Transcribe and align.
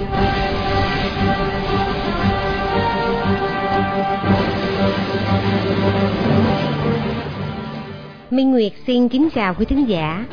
Minh 0.00 0.08
Nguyệt 8.50 8.72
xin 8.86 9.08
kính 9.08 9.28
chào 9.34 9.54
quý 9.54 9.64
thính 9.64 9.88
giả. 9.88 10.24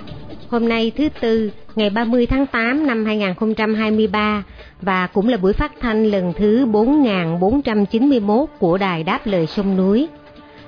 Hôm 0.50 0.70
nay 0.70 0.92
thứ 0.98 1.10
Tư, 1.22 1.52
ngày 1.76 1.90
30 1.90 2.26
tháng 2.26 2.46
8 2.46 2.88
năm 2.88 3.06
2023 3.06 4.44
và 4.82 5.08
cũng 5.08 5.28
là 5.28 5.38
buổi 5.38 5.54
phát 5.54 5.72
thanh 5.80 6.06
lần 6.06 6.34
thứ 6.38 6.66
4491 6.66 8.50
của 8.60 8.78
Đài 8.78 9.04
Đáp 9.04 9.28
Lời 9.28 9.48
Sông 9.48 9.78
Núi. 9.78 10.08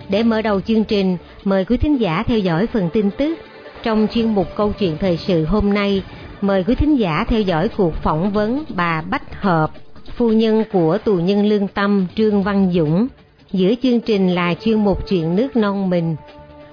Để 0.10 0.24
mở 0.24 0.42
đầu 0.42 0.62
chương 0.62 0.84
trình, 0.84 1.18
mời 1.44 1.66
quý 1.66 1.78
thính 1.78 1.98
giả 1.98 2.24
theo 2.24 2.40
dõi 2.40 2.68
phần 2.68 2.90
tin 2.94 3.12
tức. 3.12 3.40
Trong 3.84 4.08
chuyên 4.14 4.36
mục 4.36 4.48
câu 4.56 4.74
chuyện 4.80 4.98
thời 5.00 5.18
sự 5.18 5.46
hôm 5.46 5.74
nay, 5.74 6.04
mời 6.42 6.64
quý 6.64 6.76
thính 6.76 6.96
giả 6.96 7.26
theo 7.28 7.42
dõi 7.42 7.70
cuộc 7.78 7.94
phỏng 7.94 8.32
vấn 8.32 8.64
bà 8.76 9.02
Bách 9.02 9.42
Hợp, 9.42 9.72
phu 10.18 10.30
nhân 10.30 10.64
của 10.72 10.98
tù 10.98 11.16
nhân 11.16 11.46
lương 11.46 11.68
tâm 11.68 12.08
Trương 12.16 12.44
Văn 12.44 12.72
Dũng. 12.74 13.08
Giữa 13.52 13.74
chương 13.84 14.00
trình 14.00 14.36
là 14.36 14.54
chuyên 14.54 14.84
mục 14.84 15.08
chuyện 15.10 15.36
nước 15.36 15.56
non 15.56 15.90
mình 15.90 16.16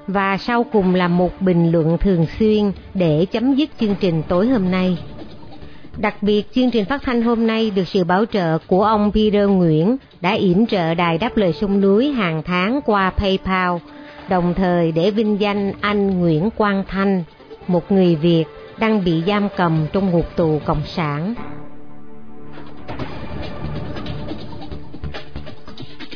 và 0.06 0.36
sau 0.36 0.64
cùng 0.64 0.94
là 0.94 1.08
một 1.08 1.40
bình 1.40 1.72
luận 1.72 1.98
thường 1.98 2.26
xuyên 2.38 2.72
để 2.94 3.26
chấm 3.32 3.54
dứt 3.54 3.70
chương 3.80 3.94
trình 4.00 4.22
tối 4.28 4.48
hôm 4.48 4.70
nay. 4.70 4.98
Đặc 5.96 6.22
biệt, 6.22 6.52
chương 6.54 6.70
trình 6.70 6.84
phát 6.84 7.02
thanh 7.02 7.22
hôm 7.22 7.46
nay 7.46 7.70
được 7.70 7.88
sự 7.88 8.04
bảo 8.04 8.24
trợ 8.24 8.58
của 8.66 8.84
ông 8.84 9.10
Peter 9.14 9.48
Nguyễn 9.48 9.96
đã 10.20 10.32
yểm 10.32 10.66
trợ 10.66 10.94
đài 10.94 11.18
đáp 11.18 11.36
lời 11.36 11.52
sông 11.52 11.80
núi 11.80 12.08
hàng 12.08 12.42
tháng 12.42 12.80
qua 12.86 13.10
PayPal, 13.10 13.76
đồng 14.28 14.54
thời 14.54 14.92
để 14.92 15.10
vinh 15.10 15.40
danh 15.40 15.72
anh 15.80 16.20
Nguyễn 16.20 16.50
Quang 16.50 16.84
Thanh, 16.88 17.24
một 17.66 17.92
người 17.92 18.16
Việt 18.16 18.44
đang 18.78 19.04
bị 19.04 19.22
giam 19.26 19.48
cầm 19.56 19.86
trong 19.92 20.10
ngục 20.10 20.36
tù 20.36 20.60
Cộng 20.64 20.82
sản. 20.86 21.34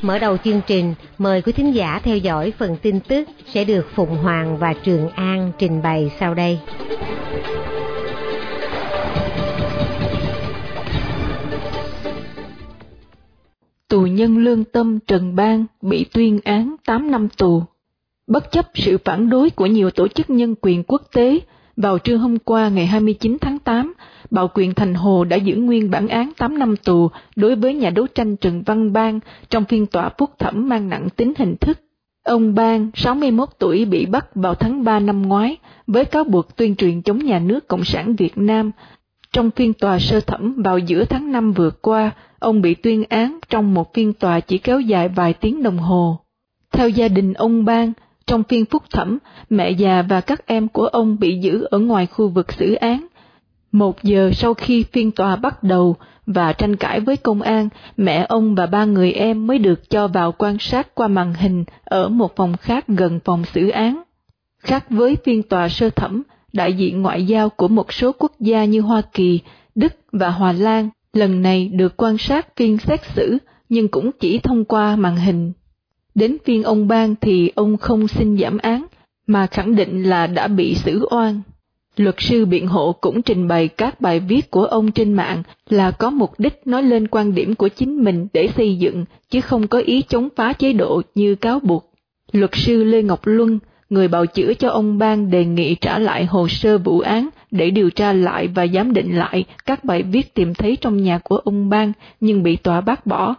Mở 0.02 0.18
đầu 0.18 0.36
chương 0.36 0.60
trình, 0.66 0.94
mời 1.18 1.42
quý 1.42 1.52
thính 1.52 1.74
giả 1.74 2.00
theo 2.04 2.16
dõi 2.16 2.52
phần 2.58 2.76
tin 2.82 3.00
tức 3.00 3.28
sẽ 3.46 3.64
được 3.64 3.86
Phụng 3.94 4.16
Hoàng 4.16 4.56
và 4.58 4.74
Trường 4.84 5.08
An 5.08 5.52
trình 5.58 5.82
bày 5.82 6.12
sau 6.20 6.34
đây. 6.34 6.58
Tù 13.88 14.00
nhân 14.00 14.38
lương 14.38 14.64
tâm 14.64 14.98
Trần 15.06 15.36
Bang 15.36 15.66
bị 15.82 16.04
tuyên 16.12 16.40
án 16.44 16.76
8 16.86 17.10
năm 17.10 17.28
tù. 17.28 17.62
Bất 18.26 18.52
chấp 18.52 18.66
sự 18.74 18.98
phản 19.04 19.30
đối 19.30 19.50
của 19.50 19.66
nhiều 19.66 19.90
tổ 19.90 20.08
chức 20.08 20.30
nhân 20.30 20.54
quyền 20.60 20.82
quốc 20.82 21.02
tế, 21.12 21.40
vào 21.76 21.98
trưa 21.98 22.16
hôm 22.16 22.38
qua 22.38 22.68
ngày 22.68 22.86
29 22.86 23.36
tháng 23.40 23.58
8, 23.58 23.94
Bảo 24.30 24.48
quyền 24.54 24.74
Thành 24.74 24.94
Hồ 24.94 25.24
đã 25.24 25.36
giữ 25.36 25.56
nguyên 25.56 25.90
bản 25.90 26.08
án 26.08 26.32
8 26.38 26.58
năm 26.58 26.76
tù 26.76 27.10
đối 27.36 27.56
với 27.56 27.74
nhà 27.74 27.90
đấu 27.90 28.06
tranh 28.06 28.36
Trần 28.36 28.62
Văn 28.62 28.92
Bang 28.92 29.20
trong 29.50 29.64
phiên 29.64 29.86
tòa 29.86 30.10
phúc 30.18 30.30
thẩm 30.38 30.68
mang 30.68 30.88
nặng 30.88 31.08
tính 31.16 31.32
hình 31.38 31.56
thức. 31.56 31.78
Ông 32.24 32.54
Bang, 32.54 32.90
61 32.94 33.48
tuổi 33.58 33.84
bị 33.84 34.06
bắt 34.06 34.26
vào 34.34 34.54
tháng 34.54 34.84
3 34.84 35.00
năm 35.00 35.22
ngoái 35.22 35.56
với 35.86 36.04
cáo 36.04 36.24
buộc 36.24 36.56
tuyên 36.56 36.76
truyền 36.76 37.02
chống 37.02 37.18
nhà 37.18 37.38
nước 37.38 37.68
Cộng 37.68 37.84
sản 37.84 38.16
Việt 38.16 38.38
Nam. 38.38 38.70
Trong 39.32 39.50
phiên 39.50 39.72
tòa 39.72 39.98
sơ 39.98 40.20
thẩm 40.20 40.62
vào 40.62 40.78
giữa 40.78 41.04
tháng 41.04 41.32
5 41.32 41.52
vừa 41.52 41.70
qua, 41.70 42.10
ông 42.38 42.62
bị 42.62 42.74
tuyên 42.74 43.04
án 43.08 43.38
trong 43.48 43.74
một 43.74 43.94
phiên 43.94 44.12
tòa 44.12 44.40
chỉ 44.40 44.58
kéo 44.58 44.80
dài 44.80 45.08
vài 45.08 45.32
tiếng 45.32 45.62
đồng 45.62 45.78
hồ. 45.78 46.18
Theo 46.72 46.88
gia 46.88 47.08
đình 47.08 47.32
ông 47.32 47.64
Bang, 47.64 47.92
trong 48.30 48.44
phiên 48.44 48.64
phúc 48.64 48.82
thẩm, 48.90 49.18
mẹ 49.50 49.70
già 49.70 50.02
và 50.02 50.20
các 50.20 50.46
em 50.46 50.68
của 50.68 50.86
ông 50.86 51.18
bị 51.18 51.38
giữ 51.38 51.66
ở 51.70 51.78
ngoài 51.78 52.06
khu 52.06 52.28
vực 52.28 52.52
xử 52.52 52.74
án. 52.74 53.06
Một 53.72 54.02
giờ 54.02 54.30
sau 54.34 54.54
khi 54.54 54.84
phiên 54.92 55.10
tòa 55.10 55.36
bắt 55.36 55.62
đầu 55.62 55.96
và 56.26 56.52
tranh 56.52 56.76
cãi 56.76 57.00
với 57.00 57.16
công 57.16 57.42
an, 57.42 57.68
mẹ 57.96 58.26
ông 58.28 58.54
và 58.54 58.66
ba 58.66 58.84
người 58.84 59.12
em 59.12 59.46
mới 59.46 59.58
được 59.58 59.90
cho 59.90 60.08
vào 60.08 60.32
quan 60.32 60.58
sát 60.58 60.94
qua 60.94 61.08
màn 61.08 61.34
hình 61.34 61.64
ở 61.84 62.08
một 62.08 62.36
phòng 62.36 62.56
khác 62.56 62.84
gần 62.88 63.20
phòng 63.24 63.44
xử 63.54 63.68
án. 63.68 64.02
Khác 64.62 64.84
với 64.90 65.16
phiên 65.24 65.42
tòa 65.42 65.68
sơ 65.68 65.90
thẩm, 65.90 66.22
đại 66.52 66.72
diện 66.72 67.02
ngoại 67.02 67.26
giao 67.26 67.48
của 67.48 67.68
một 67.68 67.92
số 67.92 68.12
quốc 68.12 68.32
gia 68.40 68.64
như 68.64 68.80
Hoa 68.80 69.02
Kỳ, 69.12 69.40
Đức 69.74 69.92
và 70.12 70.30
Hòa 70.30 70.52
Lan 70.52 70.88
lần 71.12 71.42
này 71.42 71.68
được 71.68 71.96
quan 71.96 72.18
sát 72.18 72.56
phiên 72.56 72.78
xét 72.78 73.00
xử 73.14 73.38
nhưng 73.68 73.88
cũng 73.88 74.10
chỉ 74.20 74.38
thông 74.38 74.64
qua 74.64 74.96
màn 74.96 75.16
hình. 75.16 75.52
Đến 76.14 76.36
phiên 76.44 76.62
ông 76.62 76.88
Bang 76.88 77.14
thì 77.20 77.50
ông 77.54 77.76
không 77.76 78.08
xin 78.08 78.38
giảm 78.38 78.58
án, 78.58 78.86
mà 79.26 79.46
khẳng 79.46 79.76
định 79.76 80.02
là 80.02 80.26
đã 80.26 80.48
bị 80.48 80.74
xử 80.74 81.06
oan. 81.10 81.40
Luật 81.96 82.14
sư 82.18 82.46
biện 82.46 82.66
hộ 82.66 82.92
cũng 82.92 83.22
trình 83.22 83.48
bày 83.48 83.68
các 83.68 84.00
bài 84.00 84.20
viết 84.20 84.50
của 84.50 84.64
ông 84.64 84.92
trên 84.92 85.12
mạng 85.12 85.42
là 85.68 85.90
có 85.90 86.10
mục 86.10 86.30
đích 86.38 86.66
nói 86.66 86.82
lên 86.82 87.08
quan 87.08 87.34
điểm 87.34 87.54
của 87.54 87.68
chính 87.68 88.04
mình 88.04 88.26
để 88.32 88.48
xây 88.56 88.76
dựng, 88.76 89.04
chứ 89.30 89.40
không 89.40 89.68
có 89.68 89.78
ý 89.78 90.02
chống 90.02 90.28
phá 90.36 90.52
chế 90.52 90.72
độ 90.72 91.02
như 91.14 91.34
cáo 91.34 91.60
buộc. 91.60 91.92
Luật 92.32 92.50
sư 92.54 92.84
Lê 92.84 93.02
Ngọc 93.02 93.20
Luân, 93.24 93.58
người 93.90 94.08
bào 94.08 94.26
chữa 94.26 94.54
cho 94.54 94.68
ông 94.70 94.98
Bang 94.98 95.30
đề 95.30 95.44
nghị 95.44 95.74
trả 95.74 95.98
lại 95.98 96.24
hồ 96.24 96.48
sơ 96.48 96.78
vụ 96.78 97.00
án 97.00 97.28
để 97.50 97.70
điều 97.70 97.90
tra 97.90 98.12
lại 98.12 98.48
và 98.48 98.66
giám 98.66 98.92
định 98.92 99.18
lại 99.18 99.44
các 99.66 99.84
bài 99.84 100.02
viết 100.02 100.34
tìm 100.34 100.54
thấy 100.54 100.76
trong 100.76 101.02
nhà 101.02 101.18
của 101.18 101.36
ông 101.36 101.68
Bang 101.68 101.92
nhưng 102.20 102.42
bị 102.42 102.56
tòa 102.56 102.80
bác 102.80 103.06
bỏ. 103.06 103.34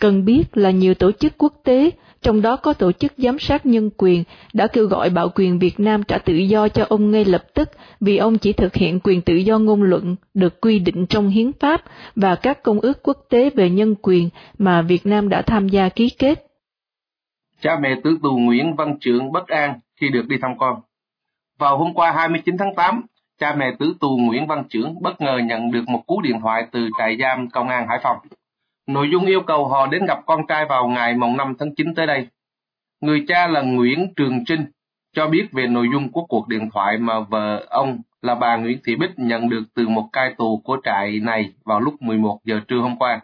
Cần 0.00 0.24
biết 0.24 0.56
là 0.56 0.70
nhiều 0.70 0.94
tổ 0.94 1.12
chức 1.12 1.38
quốc 1.38 1.54
tế 1.64 1.90
trong 2.26 2.42
đó 2.42 2.56
có 2.56 2.72
tổ 2.72 2.92
chức 2.92 3.12
giám 3.16 3.38
sát 3.38 3.66
nhân 3.66 3.90
quyền, 3.96 4.24
đã 4.52 4.66
kêu 4.66 4.86
gọi 4.86 5.10
bảo 5.10 5.28
quyền 5.34 5.58
Việt 5.58 5.80
Nam 5.80 6.02
trả 6.02 6.18
tự 6.18 6.34
do 6.34 6.68
cho 6.68 6.86
ông 6.88 7.10
ngay 7.10 7.24
lập 7.24 7.44
tức 7.54 7.70
vì 8.00 8.16
ông 8.16 8.38
chỉ 8.38 8.52
thực 8.52 8.74
hiện 8.74 9.00
quyền 9.00 9.20
tự 9.22 9.34
do 9.34 9.58
ngôn 9.58 9.82
luận 9.82 10.16
được 10.34 10.60
quy 10.60 10.78
định 10.78 11.06
trong 11.06 11.28
hiến 11.28 11.52
pháp 11.60 11.82
và 12.16 12.34
các 12.34 12.62
công 12.62 12.80
ước 12.80 13.02
quốc 13.02 13.16
tế 13.30 13.50
về 13.50 13.70
nhân 13.70 13.94
quyền 14.02 14.28
mà 14.58 14.82
Việt 14.82 15.06
Nam 15.06 15.28
đã 15.28 15.42
tham 15.42 15.68
gia 15.68 15.88
ký 15.88 16.10
kết. 16.10 16.46
Cha 17.60 17.78
mẹ 17.80 17.94
tử 18.04 18.18
tù 18.22 18.38
Nguyễn 18.38 18.76
Văn 18.76 18.96
Trượng 19.00 19.32
bất 19.32 19.48
an 19.48 19.80
khi 20.00 20.08
được 20.08 20.28
đi 20.28 20.36
thăm 20.42 20.58
con. 20.58 20.80
Vào 21.58 21.78
hôm 21.78 21.94
qua 21.94 22.12
29 22.12 22.56
tháng 22.58 22.74
8, 22.74 23.02
cha 23.40 23.54
mẹ 23.54 23.66
tử 23.78 23.94
tù 24.00 24.16
Nguyễn 24.16 24.46
Văn 24.46 24.64
Trưởng 24.68 25.02
bất 25.02 25.20
ngờ 25.20 25.38
nhận 25.44 25.70
được 25.70 25.88
một 25.88 26.02
cú 26.06 26.20
điện 26.20 26.40
thoại 26.40 26.66
từ 26.72 26.88
trại 26.98 27.16
giam 27.20 27.50
công 27.50 27.68
an 27.68 27.86
Hải 27.88 27.98
Phòng. 28.02 28.16
Nội 28.86 29.08
dung 29.12 29.26
yêu 29.26 29.40
cầu 29.40 29.68
họ 29.68 29.86
đến 29.86 30.06
gặp 30.06 30.18
con 30.26 30.46
trai 30.46 30.64
vào 30.64 30.88
ngày 30.88 31.14
mùng 31.14 31.36
5 31.36 31.54
tháng 31.58 31.74
9 31.74 31.94
tới 31.94 32.06
đây. 32.06 32.26
Người 33.00 33.24
cha 33.28 33.46
là 33.46 33.60
Nguyễn 33.60 34.14
Trường 34.16 34.44
Trinh 34.44 34.66
cho 35.12 35.26
biết 35.26 35.48
về 35.52 35.66
nội 35.66 35.88
dung 35.92 36.12
của 36.12 36.24
cuộc 36.24 36.48
điện 36.48 36.70
thoại 36.72 36.98
mà 36.98 37.20
vợ 37.20 37.66
ông 37.70 38.00
là 38.22 38.34
bà 38.34 38.56
Nguyễn 38.56 38.78
Thị 38.84 38.96
Bích 38.96 39.10
nhận 39.16 39.48
được 39.48 39.62
từ 39.74 39.88
một 39.88 40.08
cai 40.12 40.34
tù 40.38 40.60
của 40.64 40.78
trại 40.84 41.20
này 41.20 41.52
vào 41.64 41.80
lúc 41.80 42.02
11 42.02 42.40
giờ 42.44 42.60
trưa 42.68 42.78
hôm 42.78 42.96
qua. 42.96 43.20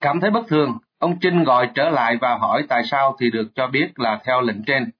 Cảm 0.00 0.20
thấy 0.20 0.30
bất 0.30 0.48
thường, 0.48 0.78
ông 0.98 1.18
Trinh 1.20 1.44
gọi 1.44 1.70
trở 1.74 1.90
lại 1.90 2.16
và 2.20 2.38
hỏi 2.38 2.64
tại 2.68 2.84
sao 2.84 3.16
thì 3.20 3.30
được 3.30 3.48
cho 3.54 3.66
biết 3.66 3.98
là 3.98 4.20
theo 4.24 4.40
lệnh 4.40 4.64
trên. 4.64 4.90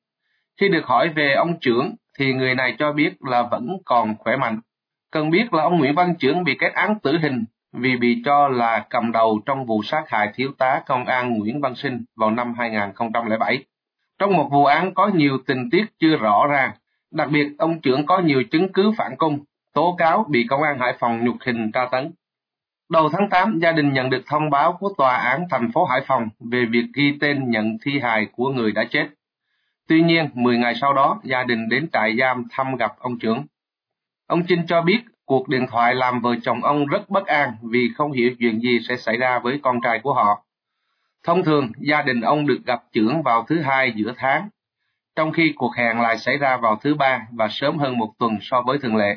Khi 0.61 0.69
được 0.69 0.85
hỏi 0.87 1.09
về 1.09 1.33
ông 1.33 1.61
trưởng 1.61 1.95
thì 2.19 2.33
người 2.33 2.55
này 2.55 2.77
cho 2.79 2.93
biết 2.93 3.13
là 3.21 3.43
vẫn 3.43 3.77
còn 3.85 4.15
khỏe 4.19 4.37
mạnh. 4.37 4.61
Cần 5.11 5.31
biết 5.31 5.55
là 5.55 5.63
ông 5.63 5.79
Nguyễn 5.79 5.95
Văn 5.95 6.15
Trưởng 6.19 6.45
bị 6.45 6.57
kết 6.61 6.73
án 6.75 6.99
tử 6.99 7.19
hình 7.23 7.45
vì 7.77 7.97
bị 7.97 8.23
cho 8.25 8.49
là 8.49 8.87
cầm 8.91 9.13
đầu 9.13 9.41
trong 9.47 9.67
vụ 9.67 9.83
sát 9.83 10.05
hại 10.09 10.33
thiếu 10.35 10.53
tá 10.59 10.83
công 10.87 11.05
an 11.05 11.39
Nguyễn 11.39 11.61
Văn 11.61 11.75
Sinh 11.75 12.05
vào 12.17 12.31
năm 12.31 12.55
2007. 12.59 13.65
Trong 14.19 14.37
một 14.37 14.49
vụ 14.51 14.65
án 14.65 14.95
có 14.95 15.07
nhiều 15.15 15.39
tình 15.47 15.71
tiết 15.71 15.85
chưa 15.99 16.17
rõ 16.17 16.47
ràng, 16.47 16.71
đặc 17.11 17.29
biệt 17.31 17.49
ông 17.59 17.81
trưởng 17.81 18.07
có 18.07 18.19
nhiều 18.19 18.43
chứng 18.51 18.73
cứ 18.73 18.93
phản 18.97 19.17
cung 19.17 19.39
tố 19.73 19.95
cáo 19.99 20.27
bị 20.29 20.47
công 20.49 20.63
an 20.63 20.79
Hải 20.79 20.95
Phòng 20.99 21.25
nhục 21.25 21.37
hình 21.47 21.73
tra 21.73 21.89
tấn. 21.93 22.13
Đầu 22.89 23.09
tháng 23.13 23.29
8, 23.31 23.59
gia 23.63 23.73
đình 23.73 23.93
nhận 23.93 24.11
được 24.11 24.23
thông 24.27 24.51
báo 24.51 24.73
của 24.73 24.93
tòa 24.99 25.17
án 25.17 25.45
thành 25.51 25.73
phố 25.73 25.85
Hải 25.85 26.01
Phòng 26.07 26.29
về 26.41 26.65
việc 26.65 26.85
ghi 26.95 27.19
tên 27.21 27.51
nhận 27.51 27.79
thi 27.83 27.99
hài 27.99 28.27
của 28.27 28.49
người 28.49 28.73
đã 28.73 28.85
chết. 28.91 29.09
Tuy 29.89 30.03
nhiên, 30.03 30.29
10 30.35 30.59
ngày 30.59 30.75
sau 30.75 30.95
đó, 30.95 31.21
gia 31.25 31.45
đình 31.45 31.69
đến 31.69 31.89
trại 31.93 32.17
giam 32.17 32.45
thăm 32.51 32.77
gặp 32.77 32.93
ông 32.99 33.19
trưởng. 33.19 33.45
Ông 34.27 34.43
Trinh 34.47 34.67
cho 34.67 34.83
biết 34.83 35.01
Cuộc 35.27 35.49
điện 35.49 35.67
thoại 35.71 35.95
làm 35.95 36.21
vợ 36.21 36.35
chồng 36.43 36.65
ông 36.65 36.87
rất 36.87 37.11
bất 37.11 37.27
an 37.27 37.53
vì 37.63 37.91
không 37.97 38.13
hiểu 38.13 38.31
chuyện 38.39 38.61
gì 38.61 38.79
sẽ 38.89 38.97
xảy 38.97 39.17
ra 39.17 39.39
với 39.39 39.61
con 39.63 39.81
trai 39.81 39.99
của 39.99 40.15
họ. 40.15 40.45
Thông 41.25 41.45
thường, 41.45 41.73
gia 41.79 42.03
đình 42.03 42.21
ông 42.21 42.47
được 42.47 42.59
gặp 42.67 42.83
trưởng 42.93 43.23
vào 43.23 43.47
thứ 43.49 43.61
hai 43.61 43.93
giữa 43.97 44.13
tháng, 44.17 44.49
trong 45.17 45.33
khi 45.33 45.53
cuộc 45.57 45.75
hẹn 45.77 46.01
lại 46.01 46.19
xảy 46.19 46.37
ra 46.39 46.57
vào 46.57 46.77
thứ 46.83 46.95
ba 46.95 47.27
và 47.33 47.49
sớm 47.51 47.79
hơn 47.79 47.99
một 47.99 48.13
tuần 48.19 48.39
so 48.41 48.63
với 48.67 48.79
thường 48.79 48.97
lệ. 48.97 49.17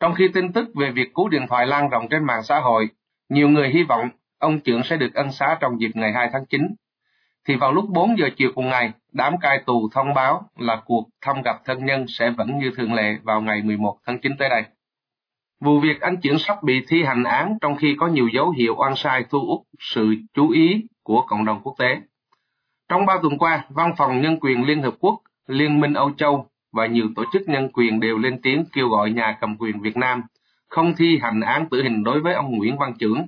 Trong 0.00 0.14
khi 0.14 0.28
tin 0.34 0.52
tức 0.52 0.68
về 0.74 0.90
việc 0.90 1.12
cú 1.12 1.28
điện 1.28 1.46
thoại 1.48 1.66
lan 1.66 1.88
rộng 1.88 2.08
trên 2.10 2.24
mạng 2.24 2.42
xã 2.42 2.60
hội, 2.60 2.88
nhiều 3.28 3.48
người 3.48 3.68
hy 3.68 3.82
vọng 3.82 4.08
ông 4.38 4.60
trưởng 4.60 4.82
sẽ 4.82 4.96
được 4.96 5.14
ân 5.14 5.32
xá 5.32 5.56
trong 5.60 5.80
dịp 5.80 5.90
ngày 5.94 6.12
2 6.12 6.28
tháng 6.32 6.46
9. 6.46 6.74
Thì 7.48 7.56
vào 7.56 7.72
lúc 7.72 7.84
4 7.88 8.18
giờ 8.18 8.28
chiều 8.36 8.50
cùng 8.54 8.68
ngày, 8.68 8.92
đám 9.12 9.38
cai 9.38 9.62
tù 9.66 9.88
thông 9.92 10.14
báo 10.14 10.50
là 10.56 10.82
cuộc 10.84 11.08
thăm 11.20 11.42
gặp 11.42 11.56
thân 11.64 11.84
nhân 11.84 12.04
sẽ 12.08 12.30
vẫn 12.30 12.58
như 12.58 12.70
thường 12.76 12.94
lệ 12.94 13.16
vào 13.22 13.40
ngày 13.40 13.62
11 13.62 13.98
tháng 14.06 14.18
9 14.20 14.32
tới 14.38 14.48
đây. 14.48 14.64
Vụ 15.60 15.80
việc 15.80 16.00
anh 16.00 16.16
chuyển 16.16 16.38
sắp 16.38 16.62
bị 16.62 16.84
thi 16.88 17.02
hành 17.02 17.24
án 17.24 17.58
trong 17.60 17.76
khi 17.76 17.96
có 17.98 18.06
nhiều 18.06 18.28
dấu 18.28 18.50
hiệu 18.50 18.74
oan 18.76 18.96
sai 18.96 19.24
thu 19.30 19.38
hút 19.38 19.62
sự 19.78 20.14
chú 20.34 20.50
ý 20.50 20.84
của 21.02 21.22
cộng 21.26 21.44
đồng 21.44 21.60
quốc 21.62 21.74
tế. 21.78 22.00
Trong 22.88 23.06
ba 23.06 23.14
tuần 23.22 23.38
qua, 23.38 23.64
Văn 23.68 23.94
phòng 23.96 24.20
Nhân 24.20 24.38
quyền 24.40 24.64
Liên 24.64 24.82
Hợp 24.82 24.94
Quốc, 25.00 25.20
Liên 25.46 25.80
minh 25.80 25.94
Âu 25.94 26.10
Châu 26.10 26.46
và 26.72 26.86
nhiều 26.86 27.06
tổ 27.16 27.24
chức 27.32 27.48
nhân 27.48 27.68
quyền 27.72 28.00
đều 28.00 28.18
lên 28.18 28.40
tiếng 28.42 28.64
kêu 28.72 28.88
gọi 28.88 29.10
nhà 29.10 29.36
cầm 29.40 29.56
quyền 29.56 29.80
Việt 29.80 29.96
Nam 29.96 30.22
không 30.68 30.94
thi 30.96 31.18
hành 31.22 31.40
án 31.40 31.68
tử 31.68 31.82
hình 31.82 32.04
đối 32.04 32.20
với 32.20 32.34
ông 32.34 32.50
Nguyễn 32.50 32.78
Văn 32.78 32.92
Trưởng 32.98 33.26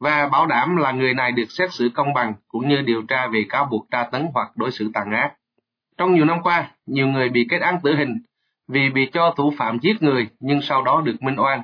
và 0.00 0.28
bảo 0.32 0.46
đảm 0.46 0.76
là 0.76 0.92
người 0.92 1.14
này 1.14 1.32
được 1.32 1.44
xét 1.48 1.72
xử 1.72 1.90
công 1.94 2.14
bằng 2.14 2.34
cũng 2.48 2.68
như 2.68 2.82
điều 2.82 3.02
tra 3.02 3.26
về 3.26 3.44
cáo 3.48 3.68
buộc 3.70 3.86
tra 3.90 4.04
tấn 4.04 4.26
hoặc 4.34 4.48
đối 4.56 4.70
xử 4.70 4.90
tàn 4.94 5.12
ác. 5.12 5.32
Trong 5.98 6.14
nhiều 6.14 6.24
năm 6.24 6.42
qua, 6.42 6.70
nhiều 6.86 7.06
người 7.06 7.28
bị 7.28 7.46
kết 7.50 7.60
án 7.60 7.78
tử 7.82 7.96
hình 7.96 8.18
vì 8.70 8.90
bị 8.94 9.10
cho 9.12 9.34
thủ 9.36 9.52
phạm 9.58 9.78
giết 9.82 10.02
người 10.02 10.28
nhưng 10.40 10.62
sau 10.62 10.82
đó 10.82 11.02
được 11.04 11.22
minh 11.22 11.36
oan. 11.40 11.62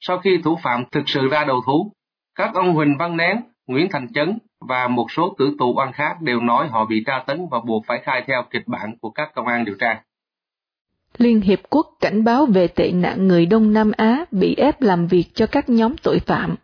Sau 0.00 0.18
khi 0.18 0.38
thủ 0.44 0.58
phạm 0.62 0.84
thực 0.92 1.02
sự 1.06 1.28
ra 1.28 1.44
đầu 1.44 1.60
thú, 1.66 1.92
các 2.34 2.54
ông 2.54 2.72
Huỳnh 2.74 2.96
Văn 2.98 3.16
Nén, 3.16 3.40
Nguyễn 3.66 3.88
Thành 3.90 4.12
Chấn 4.12 4.38
và 4.68 4.88
một 4.88 5.06
số 5.10 5.34
tử 5.38 5.56
tù 5.58 5.74
oan 5.76 5.92
khác 5.92 6.20
đều 6.20 6.40
nói 6.40 6.68
họ 6.68 6.86
bị 6.86 7.02
tra 7.06 7.24
tấn 7.26 7.46
và 7.50 7.60
buộc 7.60 7.84
phải 7.86 8.00
khai 8.04 8.24
theo 8.26 8.42
kịch 8.50 8.68
bản 8.68 8.96
của 9.00 9.10
các 9.10 9.34
công 9.34 9.46
an 9.46 9.64
điều 9.64 9.74
tra. 9.80 10.02
Liên 11.18 11.40
Hiệp 11.40 11.58
Quốc 11.70 11.86
cảnh 12.00 12.24
báo 12.24 12.46
về 12.46 12.68
tệ 12.68 12.92
nạn 12.92 13.28
người 13.28 13.46
Đông 13.46 13.72
Nam 13.72 13.92
Á 13.96 14.24
bị 14.30 14.54
ép 14.54 14.82
làm 14.82 15.06
việc 15.06 15.24
cho 15.34 15.46
các 15.46 15.68
nhóm 15.68 15.96
tội 15.96 16.18
phạm. 16.18 16.54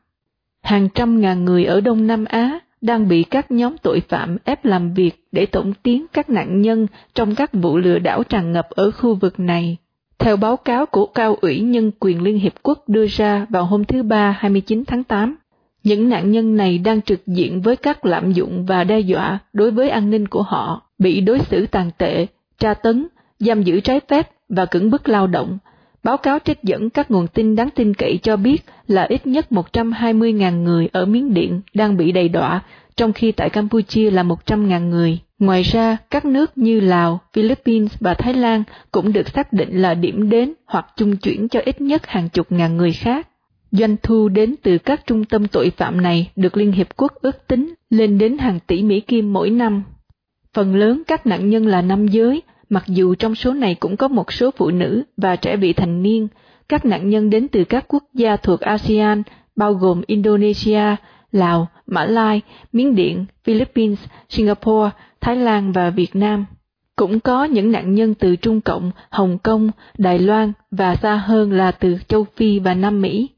Hàng 0.62 0.88
trăm 0.94 1.20
ngàn 1.20 1.44
người 1.44 1.64
ở 1.64 1.80
Đông 1.80 2.06
Nam 2.06 2.24
Á 2.24 2.58
đang 2.80 3.08
bị 3.08 3.22
các 3.22 3.50
nhóm 3.50 3.76
tội 3.82 4.02
phạm 4.08 4.36
ép 4.44 4.64
làm 4.64 4.94
việc 4.94 5.24
để 5.32 5.46
tổng 5.46 5.72
tiến 5.82 6.06
các 6.12 6.30
nạn 6.30 6.60
nhân 6.60 6.86
trong 7.14 7.34
các 7.34 7.50
vụ 7.52 7.78
lừa 7.78 7.98
đảo 7.98 8.22
tràn 8.22 8.52
ngập 8.52 8.70
ở 8.70 8.90
khu 8.90 9.14
vực 9.14 9.40
này. 9.40 9.76
Theo 10.18 10.36
báo 10.36 10.56
cáo 10.56 10.86
của 10.86 11.06
Cao 11.06 11.36
ủy 11.40 11.60
Nhân 11.60 11.90
quyền 12.00 12.22
Liên 12.22 12.38
Hiệp 12.38 12.52
Quốc 12.62 12.88
đưa 12.88 13.06
ra 13.06 13.46
vào 13.48 13.64
hôm 13.64 13.84
thứ 13.84 14.02
Ba 14.02 14.36
29 14.38 14.84
tháng 14.84 15.04
8, 15.04 15.36
những 15.82 16.08
nạn 16.08 16.30
nhân 16.30 16.56
này 16.56 16.78
đang 16.78 17.02
trực 17.02 17.26
diện 17.26 17.62
với 17.62 17.76
các 17.76 18.06
lạm 18.06 18.32
dụng 18.32 18.66
và 18.66 18.84
đe 18.84 19.00
dọa 19.00 19.38
đối 19.52 19.70
với 19.70 19.90
an 19.90 20.10
ninh 20.10 20.28
của 20.28 20.42
họ, 20.42 20.82
bị 20.98 21.20
đối 21.20 21.38
xử 21.38 21.66
tàn 21.66 21.90
tệ, 21.98 22.26
tra 22.58 22.74
tấn, 22.74 23.06
giam 23.38 23.62
giữ 23.62 23.80
trái 23.80 24.00
phép 24.08 24.30
và 24.48 24.66
cưỡng 24.66 24.90
bức 24.90 25.08
lao 25.08 25.26
động. 25.26 25.58
Báo 26.04 26.16
cáo 26.16 26.38
trích 26.44 26.62
dẫn 26.62 26.90
các 26.90 27.10
nguồn 27.10 27.26
tin 27.26 27.56
đáng 27.56 27.70
tin 27.70 27.94
cậy 27.94 28.18
cho 28.22 28.36
biết 28.36 28.64
là 28.86 29.02
ít 29.02 29.26
nhất 29.26 29.46
120.000 29.50 30.62
người 30.62 30.88
ở 30.92 31.06
Miến 31.06 31.34
Điện 31.34 31.60
đang 31.74 31.96
bị 31.96 32.12
đầy 32.12 32.28
đọa, 32.28 32.62
trong 32.96 33.12
khi 33.12 33.32
tại 33.32 33.50
Campuchia 33.50 34.10
là 34.10 34.22
100.000 34.22 34.88
người. 34.88 35.18
Ngoài 35.38 35.62
ra, 35.62 35.96
các 36.10 36.24
nước 36.24 36.58
như 36.58 36.80
Lào, 36.80 37.20
Philippines 37.32 37.92
và 38.00 38.14
Thái 38.14 38.34
Lan 38.34 38.62
cũng 38.92 39.12
được 39.12 39.28
xác 39.28 39.52
định 39.52 39.82
là 39.82 39.94
điểm 39.94 40.30
đến 40.30 40.52
hoặc 40.66 40.86
trung 40.96 41.16
chuyển 41.16 41.48
cho 41.48 41.60
ít 41.64 41.80
nhất 41.80 42.06
hàng 42.06 42.28
chục 42.28 42.52
ngàn 42.52 42.76
người 42.76 42.92
khác. 42.92 43.28
Doanh 43.72 43.96
thu 44.02 44.28
đến 44.28 44.54
từ 44.62 44.78
các 44.78 45.06
trung 45.06 45.24
tâm 45.24 45.48
tội 45.48 45.70
phạm 45.70 46.00
này 46.00 46.30
được 46.36 46.56
Liên 46.56 46.72
Hiệp 46.72 46.96
Quốc 46.96 47.12
ước 47.14 47.46
tính 47.46 47.74
lên 47.90 48.18
đến 48.18 48.38
hàng 48.38 48.58
tỷ 48.66 48.82
Mỹ 48.82 49.00
Kim 49.00 49.32
mỗi 49.32 49.50
năm. 49.50 49.82
Phần 50.54 50.74
lớn 50.74 51.02
các 51.06 51.26
nạn 51.26 51.50
nhân 51.50 51.66
là 51.66 51.82
nam 51.82 52.08
giới, 52.08 52.42
mặc 52.70 52.84
dù 52.86 53.14
trong 53.14 53.34
số 53.34 53.52
này 53.52 53.74
cũng 53.74 53.96
có 53.96 54.08
một 54.08 54.32
số 54.32 54.50
phụ 54.50 54.70
nữ 54.70 55.02
và 55.16 55.36
trẻ 55.36 55.56
vị 55.56 55.72
thành 55.72 56.02
niên, 56.02 56.28
các 56.68 56.84
nạn 56.84 57.10
nhân 57.10 57.30
đến 57.30 57.48
từ 57.48 57.64
các 57.64 57.84
quốc 57.88 58.04
gia 58.14 58.36
thuộc 58.36 58.60
ASEAN, 58.60 59.22
bao 59.56 59.72
gồm 59.72 60.02
Indonesia, 60.06 60.96
Lào, 61.32 61.68
Mã 61.86 62.04
Lai, 62.04 62.40
Miến 62.72 62.94
Điện, 62.94 63.26
Philippines, 63.44 63.98
Singapore, 64.28 64.90
Thái 65.20 65.36
Lan 65.36 65.72
và 65.72 65.90
Việt 65.90 66.16
Nam. 66.16 66.44
Cũng 66.96 67.20
có 67.20 67.44
những 67.44 67.72
nạn 67.72 67.94
nhân 67.94 68.14
từ 68.14 68.36
Trung 68.36 68.60
Cộng, 68.60 68.90
Hồng 69.10 69.38
Kông, 69.38 69.70
Đài 69.98 70.18
Loan 70.18 70.52
và 70.70 70.96
xa 70.96 71.16
hơn 71.16 71.52
là 71.52 71.70
từ 71.72 71.96
châu 72.08 72.26
Phi 72.36 72.58
và 72.58 72.74
Nam 72.74 73.00
Mỹ. 73.00 73.28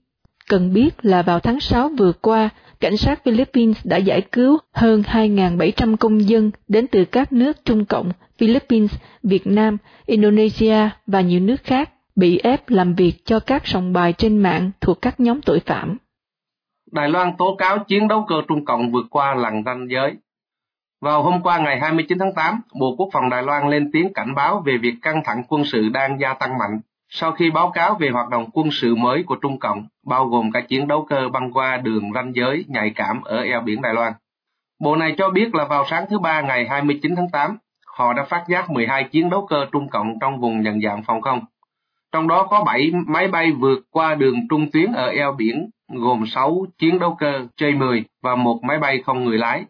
Cần 0.49 0.73
biết 0.73 1.05
là 1.05 1.23
vào 1.23 1.41
tháng 1.41 1.61
6 1.61 1.89
vừa 1.89 2.13
qua, 2.13 2.51
cảnh 2.83 2.97
sát 2.97 3.25
Philippines 3.25 3.87
đã 3.87 3.97
giải 3.97 4.21
cứu 4.33 4.59
hơn 4.73 5.03
2.700 5.03 5.97
công 5.97 6.29
dân 6.29 6.51
đến 6.69 6.87
từ 6.87 7.05
các 7.05 7.33
nước 7.33 7.65
Trung 7.65 7.85
Cộng, 7.85 8.13
Philippines, 8.39 8.95
Việt 9.23 9.47
Nam, 9.47 9.77
Indonesia 10.07 10.89
và 11.07 11.21
nhiều 11.21 11.41
nước 11.41 11.57
khác 11.65 11.91
bị 12.17 12.39
ép 12.39 12.71
làm 12.71 12.95
việc 12.95 13.13
cho 13.25 13.41
các 13.41 13.67
sòng 13.67 13.93
bài 13.93 14.13
trên 14.13 14.39
mạng 14.39 14.71
thuộc 14.81 15.03
các 15.03 15.21
nhóm 15.21 15.41
tội 15.43 15.61
phạm. 15.67 15.97
Đài 16.93 17.09
Loan 17.09 17.37
tố 17.39 17.57
cáo 17.59 17.79
chiến 17.79 18.09
đấu 18.09 18.25
cơ 18.29 18.35
Trung 18.49 18.65
Cộng 18.65 18.93
vượt 18.93 19.07
qua 19.11 19.35
lằn 19.35 19.63
ranh 19.67 19.87
giới. 19.91 20.15
Vào 21.01 21.23
hôm 21.23 21.43
qua 21.43 21.59
ngày 21.59 21.81
29 21.81 22.19
tháng 22.19 22.35
8, 22.35 22.61
Bộ 22.81 22.95
Quốc 22.99 23.09
phòng 23.13 23.31
Đài 23.31 23.43
Loan 23.43 23.71
lên 23.71 23.91
tiếng 23.93 24.13
cảnh 24.13 24.35
báo 24.35 24.63
về 24.67 24.77
việc 24.83 24.95
căng 25.03 25.23
thẳng 25.25 25.43
quân 25.49 25.65
sự 25.65 25.89
đang 25.89 26.21
gia 26.21 26.35
tăng 26.35 26.59
mạnh 26.59 26.81
sau 27.15 27.33
khi 27.33 27.51
báo 27.51 27.71
cáo 27.71 27.95
về 27.95 28.09
hoạt 28.11 28.29
động 28.29 28.51
quân 28.53 28.69
sự 28.73 28.95
mới 28.95 29.23
của 29.23 29.37
Trung 29.43 29.59
Cộng, 29.59 29.87
bao 30.07 30.27
gồm 30.27 30.53
cả 30.53 30.61
chiến 30.61 30.89
đấu 30.89 31.07
cơ 31.09 31.29
băng 31.33 31.53
qua 31.53 31.77
đường 31.77 32.13
ranh 32.15 32.33
giới 32.35 32.65
nhạy 32.69 32.91
cảm 32.95 33.23
ở 33.23 33.43
eo 33.43 33.61
biển 33.61 33.83
Đài 33.83 33.95
Loan. 33.95 34.13
Bộ 34.81 34.97
này 34.97 35.15
cho 35.19 35.31
biết 35.31 35.55
là 35.55 35.65
vào 35.65 35.85
sáng 35.91 36.05
thứ 36.11 36.19
Ba 36.19 36.41
ngày 36.41 36.67
29 36.69 37.17
tháng 37.17 37.31
8, 37.33 37.59
họ 37.87 38.13
đã 38.13 38.25
phát 38.25 38.45
giác 38.49 38.71
12 38.71 39.05
chiến 39.05 39.31
đấu 39.31 39.47
cơ 39.47 39.67
Trung 39.73 39.89
Cộng 39.89 40.19
trong 40.21 40.41
vùng 40.41 40.61
nhận 40.61 40.81
dạng 40.81 41.03
phòng 41.03 41.21
không. 41.21 41.41
Trong 42.13 42.29
đó 42.29 42.47
có 42.51 42.65
7 42.65 42.91
máy 43.07 43.29
bay 43.29 43.53
vượt 43.53 43.79
qua 43.91 44.15
đường 44.15 44.49
trung 44.51 44.71
tuyến 44.71 44.93
ở 44.93 45.09
eo 45.09 45.33
biển, 45.33 45.71
gồm 45.93 46.27
6 46.27 46.67
chiến 46.79 46.99
đấu 46.99 47.17
cơ 47.19 47.47
J-10 47.57 48.03
và 48.23 48.35
một 48.35 48.61
máy 48.63 48.79
bay 48.79 49.03
không 49.07 49.25
người 49.25 49.39
lái. 49.39 49.65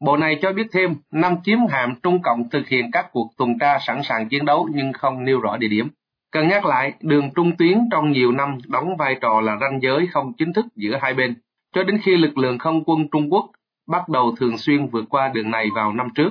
Bộ 0.00 0.16
này 0.16 0.38
cho 0.42 0.52
biết 0.52 0.66
thêm, 0.72 0.94
năm 1.12 1.36
chiếm 1.44 1.58
hạm 1.70 1.94
Trung 2.02 2.22
Cộng 2.22 2.50
thực 2.50 2.68
hiện 2.68 2.90
các 2.92 3.06
cuộc 3.12 3.30
tuần 3.36 3.58
tra 3.58 3.78
sẵn 3.78 4.02
sàng 4.02 4.28
chiến 4.28 4.44
đấu 4.44 4.68
nhưng 4.72 4.92
không 4.92 5.24
nêu 5.24 5.40
rõ 5.40 5.56
địa 5.56 5.68
điểm. 5.68 5.88
Cần 6.32 6.48
nhắc 6.48 6.64
lại, 6.64 6.92
đường 7.00 7.30
trung 7.34 7.56
tuyến 7.56 7.78
trong 7.90 8.12
nhiều 8.12 8.32
năm 8.32 8.58
đóng 8.68 8.96
vai 8.96 9.16
trò 9.20 9.40
là 9.40 9.56
ranh 9.60 9.80
giới 9.82 10.06
không 10.06 10.32
chính 10.38 10.52
thức 10.52 10.66
giữa 10.76 10.98
hai 11.02 11.14
bên, 11.14 11.34
cho 11.74 11.82
đến 11.82 11.98
khi 12.02 12.16
lực 12.16 12.38
lượng 12.38 12.58
không 12.58 12.84
quân 12.84 13.08
Trung 13.12 13.32
Quốc 13.32 13.50
bắt 13.88 14.08
đầu 14.08 14.34
thường 14.36 14.58
xuyên 14.58 14.86
vượt 14.86 15.04
qua 15.10 15.28
đường 15.34 15.50
này 15.50 15.68
vào 15.74 15.92
năm 15.92 16.08
trước. 16.14 16.30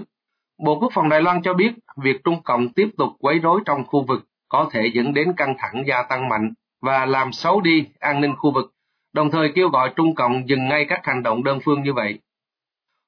Bộ 0.66 0.80
Quốc 0.80 0.92
phòng 0.94 1.10
Đài 1.10 1.22
Loan 1.22 1.42
cho 1.42 1.54
biết, 1.54 1.72
việc 1.98 2.24
Trung 2.24 2.42
Cộng 2.44 2.70
tiếp 2.70 2.90
tục 2.98 3.10
quấy 3.20 3.40
rối 3.40 3.62
trong 3.66 3.86
khu 3.86 4.06
vực 4.08 4.26
có 4.50 4.70
thể 4.72 4.92
dẫn 4.94 5.14
đến 5.14 5.34
căng 5.38 5.56
thẳng 5.58 5.84
gia 5.88 6.04
tăng 6.04 6.30
mạnh 6.30 6.54
và 6.82 7.06
làm 7.06 7.32
xấu 7.32 7.62
đi 7.62 7.86
an 8.00 8.22
ninh 8.22 8.36
khu 8.36 8.52
vực, 8.52 8.74
đồng 9.14 9.32
thời 9.32 9.52
kêu 9.56 9.70
gọi 9.70 9.94
Trung 9.96 10.16
Cộng 10.16 10.50
dừng 10.50 10.68
ngay 10.68 10.86
các 10.90 11.00
hành 11.04 11.24
động 11.24 11.44
đơn 11.44 11.60
phương 11.66 11.84
như 11.84 11.94
vậy. 11.94 12.20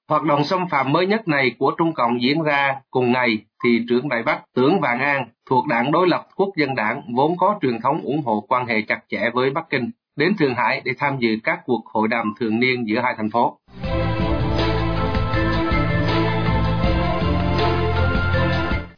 Hoạt 0.10 0.24
động 0.24 0.44
xâm 0.44 0.68
phạm 0.70 0.92
mới 0.92 1.08
nhất 1.08 1.28
này 1.28 1.56
của 1.60 1.72
Trung 1.78 1.94
Cộng 1.94 2.22
diễn 2.22 2.42
ra 2.42 2.76
cùng 2.92 3.12
ngày 3.12 3.38
thì 3.64 3.86
trưởng 3.90 4.10
Đại 4.10 4.24
Bắc 4.24 4.42
Tưởng 4.56 4.80
Vạn 4.80 5.00
An 5.00 5.28
thuộc 5.50 5.68
đảng 5.68 5.92
đối 5.92 6.08
lập 6.08 6.28
Quốc 6.36 6.50
dân 6.58 6.76
đảng 6.76 7.02
vốn 7.16 7.38
có 7.38 7.60
truyền 7.62 7.82
thống 7.82 8.02
ủng 8.04 8.22
hộ 8.26 8.46
quan 8.48 8.66
hệ 8.66 8.82
chặt 8.82 9.00
chẽ 9.10 9.30
với 9.34 9.50
Bắc 9.50 9.70
Kinh, 9.70 9.92
đến 10.16 10.36
Thượng 10.38 10.56
Hải 10.56 10.82
để 10.86 10.92
tham 10.98 11.18
dự 11.20 11.30
các 11.44 11.60
cuộc 11.66 11.82
hội 11.86 12.08
đàm 12.08 12.34
thường 12.40 12.60
niên 12.60 12.88
giữa 12.88 13.00
hai 13.00 13.14
thành 13.18 13.30
phố. 13.30 13.58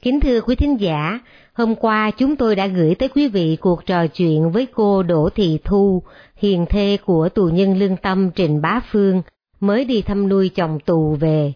Kính 0.02 0.20
thưa 0.20 0.42
quý 0.42 0.56
thính 0.56 0.80
giả, 0.80 1.20
hôm 1.54 1.76
qua 1.76 2.12
chúng 2.12 2.36
tôi 2.36 2.56
đã 2.56 2.68
gửi 2.68 2.96
tới 2.96 3.10
quý 3.10 3.28
vị 3.28 3.58
cuộc 3.62 3.86
trò 3.86 4.08
chuyện 4.08 4.52
với 4.52 4.68
cô 4.76 5.04
Đỗ 5.04 5.30
Thị 5.36 5.60
Thu, 5.64 6.04
hiền 6.36 6.66
thê 6.70 6.98
của 7.06 7.30
tù 7.30 7.46
nhân 7.54 7.78
lương 7.78 7.98
tâm 7.98 8.32
Trình 8.36 8.62
Bá 8.62 8.82
Phương, 8.92 9.22
mới 9.64 9.86
đi 9.86 10.02
thăm 10.02 10.30
nuôi 10.30 10.50
chồng 10.50 10.80
tù 10.86 11.16
về. 11.20 11.54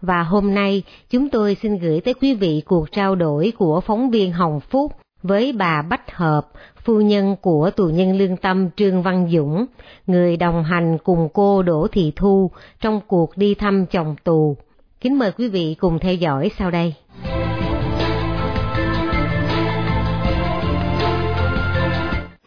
Và 0.00 0.22
hôm 0.22 0.54
nay 0.54 0.82
chúng 1.10 1.28
tôi 1.28 1.56
xin 1.62 1.78
gửi 1.78 2.00
tới 2.00 2.14
quý 2.14 2.34
vị 2.34 2.62
cuộc 2.66 2.92
trao 2.92 3.14
đổi 3.14 3.52
của 3.58 3.80
phóng 3.80 4.10
viên 4.10 4.32
Hồng 4.32 4.60
Phúc 4.60 4.92
với 5.22 5.52
bà 5.52 5.82
Bách 5.82 6.16
Hợp, 6.16 6.48
phu 6.84 7.00
nhân 7.00 7.36
của 7.40 7.70
tù 7.70 7.88
nhân 7.88 8.18
lương 8.18 8.36
tâm 8.36 8.68
Trương 8.76 9.02
Văn 9.02 9.28
Dũng, 9.32 9.66
người 10.06 10.36
đồng 10.36 10.64
hành 10.64 10.98
cùng 11.04 11.28
cô 11.34 11.62
Đỗ 11.62 11.86
Thị 11.92 12.12
Thu 12.16 12.50
trong 12.80 13.00
cuộc 13.06 13.36
đi 13.36 13.54
thăm 13.54 13.86
chồng 13.86 14.16
tù. 14.24 14.56
Kính 15.00 15.18
mời 15.18 15.32
quý 15.32 15.48
vị 15.48 15.76
cùng 15.80 15.98
theo 15.98 16.14
dõi 16.14 16.50
sau 16.58 16.70
đây. 16.70 16.94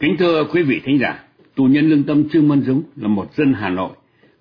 Kính 0.00 0.16
thưa 0.18 0.44
quý 0.52 0.62
vị 0.62 0.80
thính 0.84 0.98
giả, 1.00 1.24
tù 1.56 1.64
nhân 1.64 1.90
lương 1.90 2.04
tâm 2.04 2.28
Trương 2.32 2.48
Văn 2.48 2.62
Dũng 2.66 2.82
là 2.96 3.08
một 3.08 3.26
dân 3.36 3.52
Hà 3.52 3.68
Nội 3.68 3.90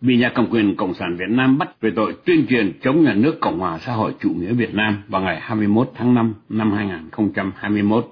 bị 0.02 0.18
nhà 0.18 0.32
cầm 0.36 0.48
quyền 0.50 0.76
Cộng 0.76 0.94
sản 0.94 1.16
Việt 1.16 1.30
Nam 1.30 1.58
bắt 1.58 1.82
về 1.82 1.92
tội 1.96 2.16
tuyên 2.26 2.46
truyền 2.50 2.72
chống 2.82 3.04
nhà 3.04 3.14
nước 3.14 3.40
Cộng 3.40 3.60
hòa 3.60 3.80
xã 3.80 3.94
hội 3.94 4.14
chủ 4.20 4.30
nghĩa 4.30 4.54
Việt 4.54 4.74
Nam 4.74 5.04
vào 5.08 5.22
ngày 5.22 5.40
21 5.42 5.92
tháng 5.96 6.14
5 6.14 6.34
năm 6.50 6.72
2021 6.72 8.12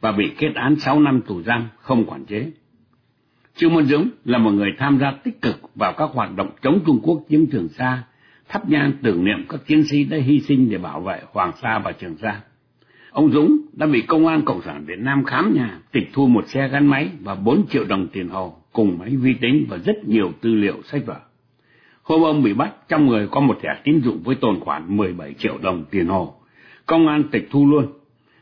và 0.00 0.12
bị 0.12 0.30
kết 0.38 0.52
án 0.54 0.76
6 0.76 1.00
năm 1.00 1.20
tù 1.26 1.42
giam 1.42 1.68
không 1.78 2.04
quản 2.04 2.24
chế. 2.24 2.50
Trương 3.56 3.74
Văn 3.76 3.84
Dũng 3.84 4.08
là 4.24 4.38
một 4.38 4.50
người 4.50 4.70
tham 4.78 4.98
gia 4.98 5.10
tích 5.10 5.42
cực 5.42 5.60
vào 5.74 5.92
các 5.92 6.10
hoạt 6.12 6.36
động 6.36 6.50
chống 6.62 6.80
Trung 6.86 7.00
Quốc 7.02 7.20
chiếm 7.28 7.46
Trường 7.46 7.68
Sa, 7.68 8.02
thắp 8.48 8.68
nhang 8.68 8.92
tưởng 9.02 9.24
niệm 9.24 9.44
các 9.48 9.60
chiến 9.66 9.84
sĩ 9.84 10.04
đã 10.04 10.16
hy 10.16 10.40
sinh 10.40 10.70
để 10.70 10.78
bảo 10.78 11.00
vệ 11.00 11.20
Hoàng 11.32 11.52
Sa 11.62 11.78
và 11.78 11.92
Trường 11.92 12.16
Sa. 12.16 12.40
Ông 13.10 13.32
Dũng 13.32 13.56
đã 13.72 13.86
bị 13.86 14.02
Công 14.02 14.26
an 14.26 14.42
Cộng 14.44 14.62
sản 14.62 14.84
Việt 14.86 14.98
Nam 14.98 15.24
khám 15.24 15.54
nhà, 15.54 15.78
tịch 15.92 16.10
thu 16.12 16.26
một 16.26 16.48
xe 16.48 16.68
gắn 16.68 16.86
máy 16.86 17.08
và 17.20 17.34
4 17.34 17.66
triệu 17.66 17.84
đồng 17.84 18.08
tiền 18.08 18.28
hồ 18.28 18.56
cùng 18.72 18.98
máy 18.98 19.16
vi 19.16 19.34
tính 19.40 19.66
và 19.68 19.76
rất 19.76 20.08
nhiều 20.08 20.32
tư 20.40 20.54
liệu 20.54 20.82
sách 20.82 21.06
vở. 21.06 21.20
Hôm 22.10 22.22
ông 22.22 22.42
bị 22.42 22.52
bắt, 22.54 22.72
trong 22.88 23.06
người 23.06 23.28
có 23.30 23.40
một 23.40 23.58
thẻ 23.62 23.68
tín 23.84 24.00
dụng 24.00 24.20
với 24.24 24.34
tồn 24.34 24.60
khoản 24.60 24.96
17 24.96 25.34
triệu 25.34 25.58
đồng 25.62 25.84
tiền 25.90 26.06
hồ. 26.06 26.34
Công 26.86 27.06
an 27.06 27.22
tịch 27.30 27.48
thu 27.50 27.70
luôn. 27.70 27.86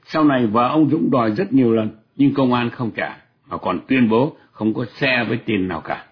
Sau 0.05 0.25
này 0.25 0.47
vợ 0.47 0.69
ông 0.69 0.91
Dũng 0.91 1.11
đòi 1.11 1.31
rất 1.31 1.53
nhiều 1.53 1.73
lần, 1.73 1.91
nhưng 2.17 2.35
công 2.35 2.53
an 2.53 2.71
không 2.71 2.91
trả, 2.91 3.17
mà 3.51 3.57
còn 3.57 3.81
tuyên 3.89 4.09
bố 4.09 4.37
không 4.53 4.75
có 4.75 4.85
xe 4.85 5.25
với 5.29 5.39
tiền 5.45 5.69
nào 5.69 5.81
cả. 5.81 6.05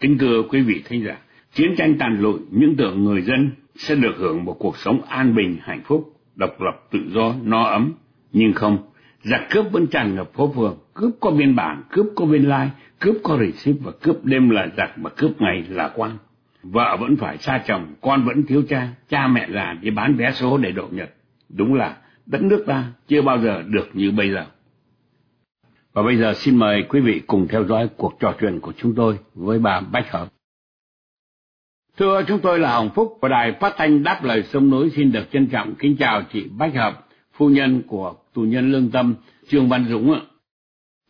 Kính 0.00 0.18
thưa 0.18 0.42
quý 0.42 0.60
vị 0.60 0.82
thính 0.88 1.04
giả, 1.04 1.18
chiến 1.52 1.74
tranh 1.76 1.98
tàn 1.98 2.20
lụi, 2.20 2.38
những 2.50 2.76
tưởng 2.76 3.04
người 3.04 3.22
dân 3.22 3.50
sẽ 3.76 3.94
được 3.94 4.14
hưởng 4.16 4.44
một 4.44 4.56
cuộc 4.58 4.76
sống 4.76 5.02
an 5.08 5.34
bình, 5.34 5.56
hạnh 5.62 5.82
phúc, 5.84 6.12
độc 6.34 6.60
lập, 6.60 6.82
tự 6.90 7.00
do, 7.14 7.34
no 7.42 7.62
ấm. 7.62 7.92
Nhưng 8.32 8.52
không, 8.52 8.78
giặc 9.22 9.50
cướp 9.50 9.72
vẫn 9.72 9.86
tràn 9.86 10.14
ngập 10.14 10.32
phố 10.32 10.52
phường, 10.56 10.78
cướp 10.94 11.10
có 11.20 11.30
biên 11.30 11.56
bản, 11.56 11.82
cướp 11.90 12.06
có 12.14 12.24
biên 12.24 12.42
lai, 12.42 12.66
like, 12.66 12.76
cướp 12.98 13.14
có 13.22 13.38
receipt 13.38 13.76
và 13.80 13.92
cướp 14.02 14.24
đêm 14.24 14.50
là 14.50 14.68
giặc 14.76 14.98
mà 14.98 15.10
cướp 15.10 15.40
ngày 15.40 15.64
là 15.68 15.92
quan. 15.94 16.10
Vợ 16.62 16.96
vẫn 17.00 17.16
phải 17.16 17.38
xa 17.38 17.62
chồng, 17.66 17.94
con 18.00 18.24
vẫn 18.24 18.46
thiếu 18.46 18.62
cha, 18.68 18.88
cha 19.08 19.28
mẹ 19.28 19.48
già 19.54 19.76
đi 19.80 19.90
bán 19.90 20.16
vé 20.16 20.32
số 20.32 20.58
để 20.58 20.72
độ 20.72 20.88
nhật. 20.90 21.14
Đúng 21.48 21.74
là 21.74 21.96
đất 22.26 22.42
nước 22.42 22.64
ta 22.66 22.84
chưa 23.08 23.22
bao 23.22 23.38
giờ 23.38 23.62
được 23.62 23.88
như 23.92 24.10
bây 24.10 24.30
giờ. 24.30 24.46
Và 25.92 26.02
bây 26.02 26.16
giờ 26.16 26.34
xin 26.34 26.56
mời 26.56 26.84
quý 26.88 27.00
vị 27.00 27.22
cùng 27.26 27.48
theo 27.48 27.64
dõi 27.64 27.88
cuộc 27.96 28.16
trò 28.20 28.34
chuyện 28.40 28.60
của 28.60 28.72
chúng 28.76 28.94
tôi 28.94 29.18
với 29.34 29.58
bà 29.58 29.80
Bách 29.80 30.12
Hợp. 30.12 30.28
Thưa 31.96 32.22
chúng 32.28 32.40
tôi 32.40 32.58
là 32.58 32.74
Hồng 32.74 32.90
Phúc 32.94 33.18
và 33.20 33.28
Đài 33.28 33.52
Phát 33.52 33.74
thanh 33.76 34.02
Đáp 34.02 34.24
Lời 34.24 34.42
Sông 34.42 34.70
Núi 34.70 34.90
xin 34.90 35.12
được 35.12 35.24
trân 35.32 35.46
trọng 35.46 35.74
kính 35.74 35.96
chào 35.96 36.22
chị 36.32 36.48
Bách 36.58 36.74
Hợp, 36.74 37.06
phu 37.32 37.48
nhân 37.48 37.82
của 37.86 38.14
tù 38.34 38.42
nhân 38.42 38.72
lương 38.72 38.90
tâm 38.90 39.14
Trương 39.48 39.68
Văn 39.68 39.86
Dũng 39.88 40.12
ạ. 40.12 40.20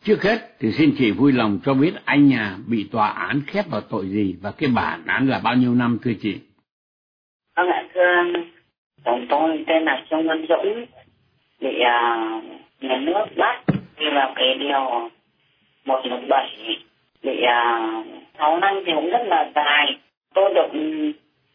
Trước 0.03 0.23
hết 0.23 0.37
thì 0.59 0.71
xin 0.71 0.91
chị 0.97 1.11
vui 1.11 1.31
lòng 1.31 1.59
cho 1.65 1.73
biết 1.73 1.93
anh 2.05 2.27
nhà 2.27 2.55
bị 2.67 2.89
tòa 2.91 3.07
án 3.07 3.41
khép 3.47 3.65
vào 3.71 3.81
tội 3.81 4.05
gì 4.05 4.35
và 4.41 4.51
cái 4.57 4.69
bản 4.75 5.03
án 5.07 5.29
là 5.29 5.41
bao 5.43 5.55
nhiêu 5.55 5.75
năm 5.75 5.97
thưa 6.03 6.11
chị? 6.21 6.39
Vâng 7.55 7.67
ạ, 7.69 7.83
thưa 7.93 8.01
chồng 9.05 9.25
tôi 9.29 9.63
tên 9.67 9.83
là 9.85 10.05
Trương 10.09 10.27
Văn 10.27 10.45
Dũng, 10.49 10.85
bị 11.59 11.69
uh, 11.69 12.43
nhà 12.81 12.97
nước 13.01 13.25
bắt 13.37 13.63
đi 13.99 14.05
vào 14.15 14.33
cái 14.35 14.55
điều 14.59 15.09
117, 15.85 16.77
bị 17.23 17.43
à, 17.43 17.93
uh, 17.99 18.05
6 18.37 18.59
năm 18.59 18.83
thì 18.85 18.91
cũng 18.95 19.09
rất 19.09 19.23
là 19.25 19.51
dài. 19.55 19.85
Tôi 20.33 20.53
được 20.53 20.79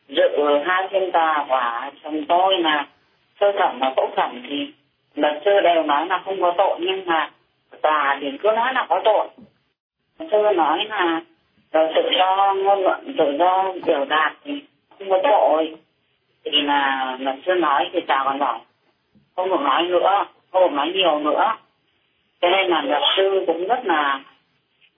dự 0.08 0.28
hai 0.66 0.88
phiên 0.90 1.12
tòa 1.12 1.46
của 1.48 1.90
chồng 2.04 2.24
tôi 2.28 2.58
là 2.60 2.86
sơ 3.40 3.46
thẩm 3.58 3.78
và 3.80 3.92
phúc 3.96 4.10
thẩm 4.16 4.42
thì 4.48 4.72
luật 5.14 5.42
sư 5.44 5.50
đều 5.64 5.82
nói 5.82 6.06
là 6.06 6.22
không 6.24 6.40
có 6.40 6.54
tội 6.58 6.78
nhưng 6.80 7.06
mà 7.06 7.30
tòa 7.82 8.18
thì 8.20 8.26
cứ 8.42 8.50
nói 8.56 8.74
là 8.74 8.86
có 8.88 9.00
tội. 9.04 9.28
Sư 10.18 10.38
nói 10.56 10.84
là 10.88 11.20
ờ, 11.72 11.92
tự 11.94 12.10
do, 12.18 12.54
ngôn 12.54 12.82
luận 12.82 13.14
tự 13.18 13.36
do, 13.38 13.72
biểu 13.86 14.04
đạt 14.04 14.32
thì 14.44 14.62
không 14.98 15.10
có 15.10 15.18
tội. 15.22 15.76
Thì 16.44 16.50
là 16.62 17.16
luật 17.20 17.36
sư 17.46 17.52
nói 17.52 17.90
thì 17.92 18.00
tòa 18.00 18.24
còn 18.24 18.38
bảo, 18.38 18.60
không 19.36 19.48
được 19.48 19.60
nói 19.60 19.82
nữa, 19.82 20.24
không 20.52 20.62
được 20.62 20.72
nói 20.72 20.92
nhiều 20.94 21.18
nữa. 21.18 21.56
Cho 22.40 22.48
nên 22.48 22.70
là 22.70 22.82
luật 22.82 23.02
sư 23.16 23.44
cũng 23.46 23.66
rất 23.66 23.84
là, 23.84 24.20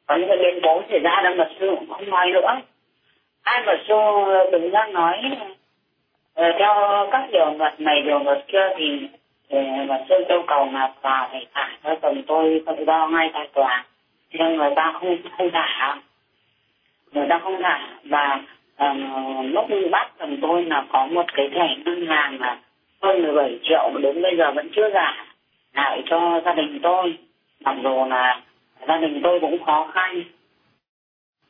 có 0.06 0.16
những 0.16 0.28
cái 0.28 0.37
biến 0.37 0.61
cố 0.62 0.82
xảy 0.90 0.99
ra 0.99 1.20
nên 1.23 1.37
luật 1.37 1.49
sư 1.61 1.75
cũng 1.78 1.88
không 1.88 2.11
nói 2.11 2.30
nữa. 2.32 2.61
Ai 3.42 3.62
luật 3.64 3.78
sư 3.88 3.94
đứng 4.52 4.70
ra 4.70 4.87
nói 4.87 5.16
ờ, 6.35 6.44
theo 6.58 6.75
các 7.12 7.28
điều 7.32 7.54
luật 7.58 7.80
này, 7.80 8.02
điều 8.02 8.18
luật 8.18 8.44
kia 8.49 8.68
thì 8.76 9.08
mà 9.88 10.05
tôi 10.09 10.25
yêu 10.28 10.45
cầu 10.47 10.69
là 10.73 10.93
tòa 11.02 11.28
phải 11.33 11.47
trả 11.55 11.69
cho 11.85 11.95
chồng 12.02 12.23
tôi 12.26 12.62
tự 12.67 12.85
do 12.87 13.09
ngay 13.09 13.31
tại 13.33 13.49
tòa. 13.55 13.85
Nhưng 14.33 14.57
người 14.57 14.71
ta 14.76 14.93
không 14.93 15.17
không 15.38 15.50
thả 15.52 15.97
người 17.12 17.26
ta 17.28 17.38
không 17.38 17.62
thả 17.62 17.88
và 18.05 18.40
um, 18.78 19.12
ờ, 19.14 19.43
lúc 19.43 19.67
bắt 19.90 20.12
chồng 20.19 20.37
tôi 20.43 20.64
là 20.64 20.85
có 20.93 21.07
một 21.07 21.26
cái 21.33 21.49
thẻ 21.55 21.76
ngân 21.85 22.07
hàng 22.07 22.40
là 22.40 22.59
hơn 23.02 23.23
17 23.23 23.59
triệu 23.62 23.90
mà 23.95 24.00
đến 24.00 24.23
bây 24.23 24.37
giờ 24.37 24.52
vẫn 24.52 24.69
chưa 24.76 24.90
trả 24.95 25.25
lại 25.75 26.02
cho 26.07 26.40
gia 26.45 26.55
đình 26.55 26.78
tôi. 26.83 27.19
Mặc 27.64 27.76
dù 27.83 28.05
là 28.05 28.40
gia 28.88 28.97
đình 28.97 29.21
tôi 29.23 29.40
cũng 29.40 29.64
khó 29.64 29.90
khăn. 29.95 30.23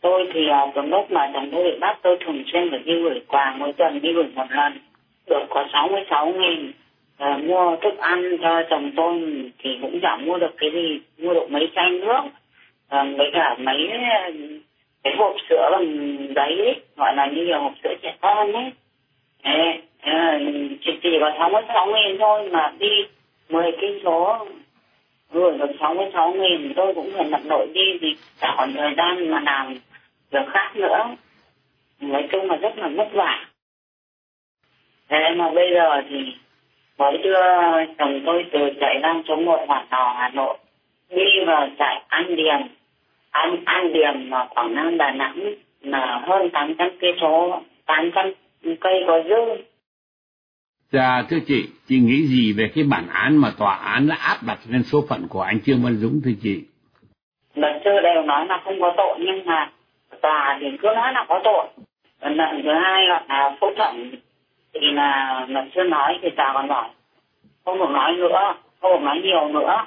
Tôi 0.01 0.31
thì 0.33 0.49
ờ, 0.49 0.71
từ 0.75 0.83
lúc 0.83 1.11
mà 1.11 1.31
chồng 1.35 1.49
tôi 1.53 1.65
bị 1.65 1.79
bắt 1.81 1.99
tôi 2.03 2.17
thường 2.21 2.43
xuyên 2.53 2.71
phải 2.71 2.79
đi 2.79 3.03
gửi 3.03 3.23
quà 3.29 3.55
mỗi 3.59 3.73
tuần 3.73 4.01
đi 4.01 4.13
gửi 4.13 4.27
một 4.35 4.47
lần. 4.51 4.79
Được 5.27 5.47
có 5.51 5.67
66 5.73 6.27
nghìn 6.27 6.73
à, 7.19 7.39
mua 7.47 7.77
thức 7.77 7.99
ăn 7.99 8.37
cho 8.43 8.63
chồng 8.71 8.91
tôi 8.97 9.21
thì 9.59 9.79
cũng 9.83 10.01
chẳng 10.03 10.27
mua 10.27 10.39
được 10.39 10.55
cái 10.57 10.71
gì 10.71 11.01
mua 11.19 11.35
được 11.35 11.51
mấy 11.51 11.71
chai 11.75 11.91
nước 11.91 12.21
ờ, 12.89 12.99
à, 12.99 13.07
với 13.19 13.31
cả 13.33 13.57
mấy 13.59 13.91
cái 15.03 15.15
hộp 15.19 15.35
sữa 15.49 15.69
bằng 15.73 16.17
giấy 16.37 16.59
ấy, 16.59 16.81
gọi 16.97 17.15
là 17.17 17.27
như 17.27 17.45
là 17.45 17.59
hộp 17.59 17.73
sữa 17.83 17.95
trẻ 18.03 18.17
con 18.21 18.53
ấy. 18.53 18.73
Ê, 19.43 19.81
à, 20.01 20.31
ờ, 20.31 20.39
chỉ, 20.81 20.93
chỉ 21.03 21.09
có 21.21 21.33
sáu 21.39 21.51
mươi 21.51 21.63
sáu 21.69 21.87
nghìn 21.87 22.19
thôi 22.19 22.49
mà 22.53 22.73
đi 22.79 23.05
10 23.49 23.73
cây 23.81 24.01
số 24.05 24.47
gửi 25.33 25.59
được 25.59 25.71
sáu 25.81 25.95
mươi 25.95 26.07
sáu 26.13 26.33
nghìn 26.33 26.73
tôi 26.77 26.95
cũng 26.95 27.11
phải 27.17 27.25
lặn 27.25 27.49
nội 27.49 27.69
đi 27.75 27.99
thì 28.01 28.17
cả 28.41 28.55
còn 28.59 28.73
thời 28.73 28.95
gian 28.97 29.31
mà 29.31 29.41
làm 29.41 29.75
việc 30.31 30.47
khác 30.53 30.77
nữa. 30.77 31.17
Nói 32.01 32.29
chung 32.33 32.51
là 32.51 32.57
rất 32.57 32.79
là 32.79 32.89
vất 32.89 33.09
vả. 33.13 33.47
Thế 35.09 35.35
mà 35.37 35.51
bây 35.51 35.71
giờ 35.75 36.03
thì 36.11 36.35
mới 36.99 37.19
đưa 37.19 37.41
chồng 37.99 38.21
tôi 38.27 38.47
từ 38.53 38.59
trại 38.81 39.01
giam 39.03 39.23
số 39.29 39.37
một 39.37 39.65
Hòa 39.67 39.87
Tò 39.91 40.15
Hà 40.19 40.29
Nội 40.29 40.59
đi 41.11 41.25
vào 41.47 41.69
trại 41.79 42.03
An 42.09 42.37
Điềm 42.37 42.61
An 43.31 43.57
An 43.65 43.93
Điềm 43.93 44.31
mà 44.31 44.47
Quảng 44.51 44.75
Nam 44.75 44.99
Đà 44.99 45.11
Nẵng 45.11 45.55
là 45.81 46.21
hơn 46.27 46.51
800 46.53 46.89
cây 47.01 47.11
số 47.21 47.61
800 47.87 48.33
cây 48.81 49.05
có 49.07 49.23
dư 49.29 49.63
Dạ 50.93 51.23
thưa 51.31 51.37
chị, 51.47 51.69
chị 51.89 51.99
nghĩ 51.99 52.27
gì 52.27 52.53
về 52.53 52.71
cái 52.75 52.85
bản 52.91 53.05
án 53.13 53.37
mà 53.37 53.49
tòa 53.59 53.75
án 53.75 54.09
đã 54.09 54.17
áp 54.21 54.37
đặt 54.47 54.59
lên 54.69 54.83
số 54.83 55.05
phận 55.09 55.27
của 55.29 55.43
anh 55.43 55.61
Trương 55.61 55.83
Văn 55.85 55.95
Dũng 55.95 56.21
thưa 56.25 56.31
chị? 56.43 56.65
Luật 57.55 57.81
sư 57.85 57.91
đều 58.03 58.23
nói 58.23 58.47
là 58.47 58.61
không 58.65 58.81
có 58.81 58.95
tội 58.97 59.19
nhưng 59.19 59.47
mà 59.47 59.71
tòa 60.23 60.59
thì 60.61 60.67
cứ 60.83 60.89
nói 60.95 61.13
là 61.13 61.25
có 61.29 61.41
tội. 61.45 61.67
Lần 62.21 62.63
thứ 62.65 62.71
hai 62.85 63.07
là 63.07 63.57
phúc 63.61 63.71
thẩm 63.77 64.11
thì 64.75 64.91
là 64.93 65.47
luật 65.49 65.65
sư 65.75 65.83
nói 65.83 66.19
thì 66.23 66.31
tòa 66.31 66.53
còn 66.55 66.69
bảo 66.69 66.91
không 67.65 67.79
được 67.79 67.91
nói 67.91 68.13
nữa 68.13 68.55
không 68.81 68.93
được 68.93 69.03
nói 69.03 69.21
nhiều 69.23 69.49
nữa. 69.49 69.87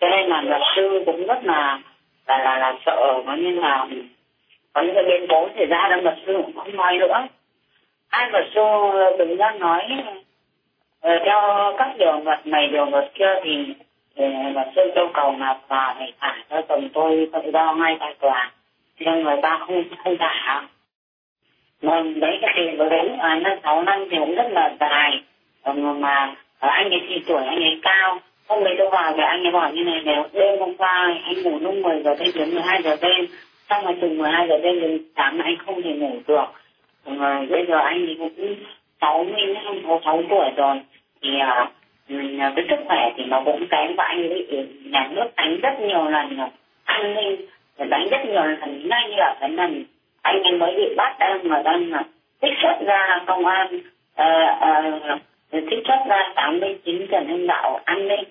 Cho 0.00 0.08
nên 0.08 0.28
là 0.28 0.42
luật 0.42 0.62
sư 0.76 1.02
cũng 1.06 1.26
rất 1.26 1.44
là 1.44 1.78
là 2.26 2.38
là, 2.38 2.58
là 2.58 2.74
sợ 2.86 3.22
có 3.26 3.34
như 3.34 3.50
là 3.50 3.86
có 4.72 4.82
những 4.82 4.94
cái 4.94 5.04
biến 5.04 5.26
cố 5.28 5.48
xảy 5.56 5.66
ra 5.66 5.88
nên 5.90 6.04
luật 6.04 6.16
sư 6.26 6.32
cũng 6.44 6.56
không 6.56 6.76
nói 6.76 6.98
nữa. 6.98 7.26
Ai 8.08 8.30
luật 8.30 8.44
sư 8.54 8.62
đứng 9.18 9.36
ra 9.36 9.50
nói 9.50 9.82
ờ, 11.00 11.10
theo 11.24 11.72
các 11.78 11.94
điều 11.98 12.20
luật 12.24 12.46
này 12.46 12.68
điều 12.68 12.86
luật 12.86 13.10
kia 13.14 13.34
thì 13.44 13.74
ờ, 14.16 14.26
luật 14.54 14.68
sư 14.76 14.82
yêu 14.94 15.10
cầu 15.14 15.34
là 15.38 15.58
tòa 15.68 15.94
phải 15.98 16.12
thả 16.20 16.36
cho 16.50 16.62
chồng 16.68 16.88
tôi 16.92 17.30
tự 17.32 17.50
do 17.52 17.74
ngay 17.74 17.96
tại 18.00 18.14
tòa. 18.20 18.52
Nhưng 18.98 19.22
người 19.22 19.36
ta 19.42 19.58
không 19.58 19.84
không 20.04 20.16
thả. 20.18 20.62
Vâng, 21.82 22.20
đấy 22.20 22.38
cái 22.40 22.52
tiền 22.56 22.78
của 22.78 22.88
đấy 22.88 23.08
à, 23.18 23.40
năm 23.42 23.58
sáu 23.62 23.82
năm 23.82 24.04
thì 24.10 24.16
cũng 24.18 24.34
rất 24.34 24.46
là 24.50 24.76
dài. 24.80 25.10
Ờ, 25.62 25.72
mà 25.72 26.34
à, 26.58 26.68
anh 26.68 26.90
ấy 26.90 27.00
thì 27.08 27.22
tuổi 27.26 27.42
anh 27.44 27.62
ấy 27.62 27.78
cao. 27.82 28.18
Hôm 28.48 28.64
đấy 28.64 28.74
tôi 28.78 28.90
vào 28.90 29.12
thì 29.16 29.22
anh 29.22 29.42
ấy 29.42 29.52
bảo 29.52 29.72
như 29.72 29.84
này 29.84 30.02
nếu 30.04 30.22
đêm 30.32 30.58
hôm 30.58 30.74
qua 30.74 31.16
anh 31.24 31.42
ngủ 31.42 31.58
lúc 31.60 31.74
10 31.74 32.02
giờ 32.02 32.14
đêm 32.20 32.28
đến 32.34 32.54
12 32.54 32.82
giờ 32.82 32.96
đêm 33.02 33.26
xong 33.70 33.84
rồi 33.84 33.96
từ 34.00 34.08
12 34.08 34.48
giờ 34.48 34.58
đêm 34.62 34.80
đến 34.80 35.02
sáng 35.16 35.38
anh 35.38 35.56
không 35.66 35.82
thể 35.82 35.90
ngủ 35.90 36.12
được. 36.26 36.44
Ờ, 37.04 37.12
mà 37.12 37.42
bây 37.50 37.66
giờ 37.68 37.78
anh 37.78 38.06
ấy 38.06 38.16
cũng 38.18 38.54
60 39.00 39.54
năm 39.54 39.82
có 39.88 40.00
6 40.04 40.22
tuổi 40.30 40.50
rồi. 40.56 40.80
Thì 41.22 41.28
à, 41.40 41.70
cái 42.08 42.18
à, 42.40 42.52
sức 42.68 42.84
khỏe 42.86 43.12
thì 43.16 43.24
nó 43.24 43.42
cũng 43.44 43.66
kém 43.70 43.94
và 43.96 44.04
anh 44.04 44.30
ấy 44.30 44.46
ừ, 44.50 44.66
nhà 44.84 45.08
nước 45.10 45.26
đánh 45.36 45.60
rất 45.60 45.80
nhiều 45.80 46.04
lần 46.10 46.38
an 46.84 47.14
ninh 47.14 47.46
đánh 47.78 48.08
rất 48.10 48.18
nhiều 48.24 48.42
lần 48.42 48.88
ngay 48.88 49.08
như 49.08 49.16
là 49.16 49.36
cái 49.40 49.50
lần 49.50 49.84
anh 50.22 50.42
em 50.42 50.58
mới 50.58 50.74
bị 50.76 50.94
bắt 50.96 51.16
đang 51.18 51.48
mà 51.48 51.62
đang 51.62 51.92
à, 51.92 52.04
trích 52.42 52.58
xuất 52.62 52.86
ra 52.86 53.20
công 53.26 53.46
an 53.46 53.80
ờ, 54.14 54.44
ờ, 54.60 54.92
uh, 54.96 55.20
uh, 55.56 55.70
trích 55.70 55.86
xuất 55.86 56.04
ra 56.08 56.32
89 56.34 57.06
trần 57.10 57.28
hưng 57.28 57.46
đạo 57.46 57.80
an 57.84 58.08
ninh. 58.08 58.24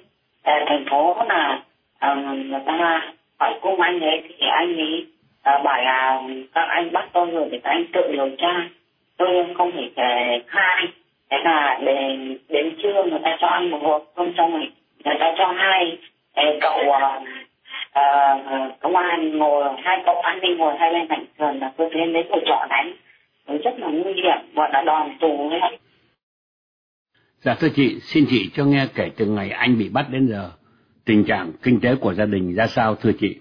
Uh, 0.49 0.67
thành 0.67 0.85
phố 0.89 1.15
là 1.29 1.61
uh, 2.11 2.17
người 2.17 2.59
ta 2.65 3.01
hỏi 3.39 3.53
cung 3.61 3.81
anh 3.81 3.99
ấy 3.99 4.23
thì 4.27 4.47
anh 4.47 4.77
ấy 4.77 5.05
uh, 5.55 5.63
bảo 5.63 5.81
là 5.81 6.21
các 6.53 6.67
anh 6.69 6.91
bắt 6.93 7.09
tôi 7.13 7.31
rồi 7.31 7.47
thì 7.51 7.59
các 7.63 7.69
anh 7.69 7.85
tự 7.93 8.11
điều 8.11 8.29
tra. 8.37 8.69
Tôi 9.17 9.45
không 9.57 9.71
thể 9.71 9.85
uh, 9.87 10.47
khai. 10.47 10.87
Thế 11.31 11.37
là 11.43 11.79
đến 11.83 12.37
đến 12.49 12.75
trưa 12.83 13.03
người 13.03 13.19
ta 13.23 13.37
cho 13.39 13.47
ăn 13.47 13.71
một 13.71 13.79
hộp 13.81 14.03
không 14.15 14.33
xong 14.37 14.51
rồi 14.51 14.67
người 15.05 15.15
ta 15.19 15.33
cho 15.37 15.53
hai 15.57 15.97
cậu 16.61 16.77
uh, 17.97 18.79
công 18.79 18.95
an 18.95 19.37
ngồi 19.37 19.63
hai 19.83 19.97
cậu 20.05 20.15
an 20.15 20.39
ninh 20.41 20.57
ngồi 20.57 20.73
hai 20.79 20.93
bên 20.93 21.07
cạnh 21.09 21.25
sườn 21.39 21.59
là 21.59 21.71
tôi 21.77 21.89
lên 21.91 22.13
đấy 22.13 22.23
tôi 22.29 22.41
trọ 22.45 22.65
đánh. 22.69 22.93
Rất 23.63 23.79
là 23.79 23.87
nguy 23.87 24.13
hiểm 24.13 24.55
bọn 24.55 24.71
đã 24.73 24.83
đòn 24.83 25.17
tù 25.19 25.49
ấy 25.49 25.77
Dạ 27.39 27.55
thưa 27.59 27.67
chị, 27.75 27.99
xin 27.99 28.25
chị 28.29 28.49
cho 28.53 28.65
nghe 28.65 28.85
kể 28.95 29.09
từ 29.17 29.25
ngày 29.25 29.49
anh 29.49 29.77
bị 29.79 29.89
bắt 29.93 30.05
đến 30.11 30.27
giờ, 30.27 30.51
tình 31.05 31.25
trạng 31.25 31.51
kinh 31.63 31.79
tế 31.83 31.95
của 32.01 32.13
gia 32.13 32.25
đình 32.25 32.55
ra 32.55 32.67
sao 32.67 32.95
thưa 32.95 33.11
chị? 33.19 33.39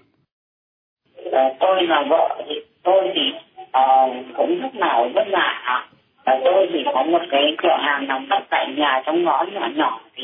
À, 1.31 1.49
tôi 1.59 1.83
là 1.83 2.03
vợ 2.09 2.43
thì 2.47 2.55
tôi 2.83 3.11
thì 3.13 3.21
uh, 3.61 4.25
cũng 4.37 4.61
lúc 4.61 4.75
nào 4.75 5.09
vất 5.15 5.25
vả. 5.31 5.83
Và 6.25 6.39
tôi 6.45 6.69
thì 6.73 6.79
có 6.93 7.03
một 7.03 7.21
cái 7.31 7.41
cửa 7.57 7.77
hàng 7.79 8.07
nằm 8.07 8.27
đất 8.29 8.43
tại 8.49 8.67
nhà 8.77 9.01
trong 9.05 9.23
ngõ 9.23 9.45
nhỏ 9.53 9.69
nhỏ 9.75 10.01
thì 10.15 10.23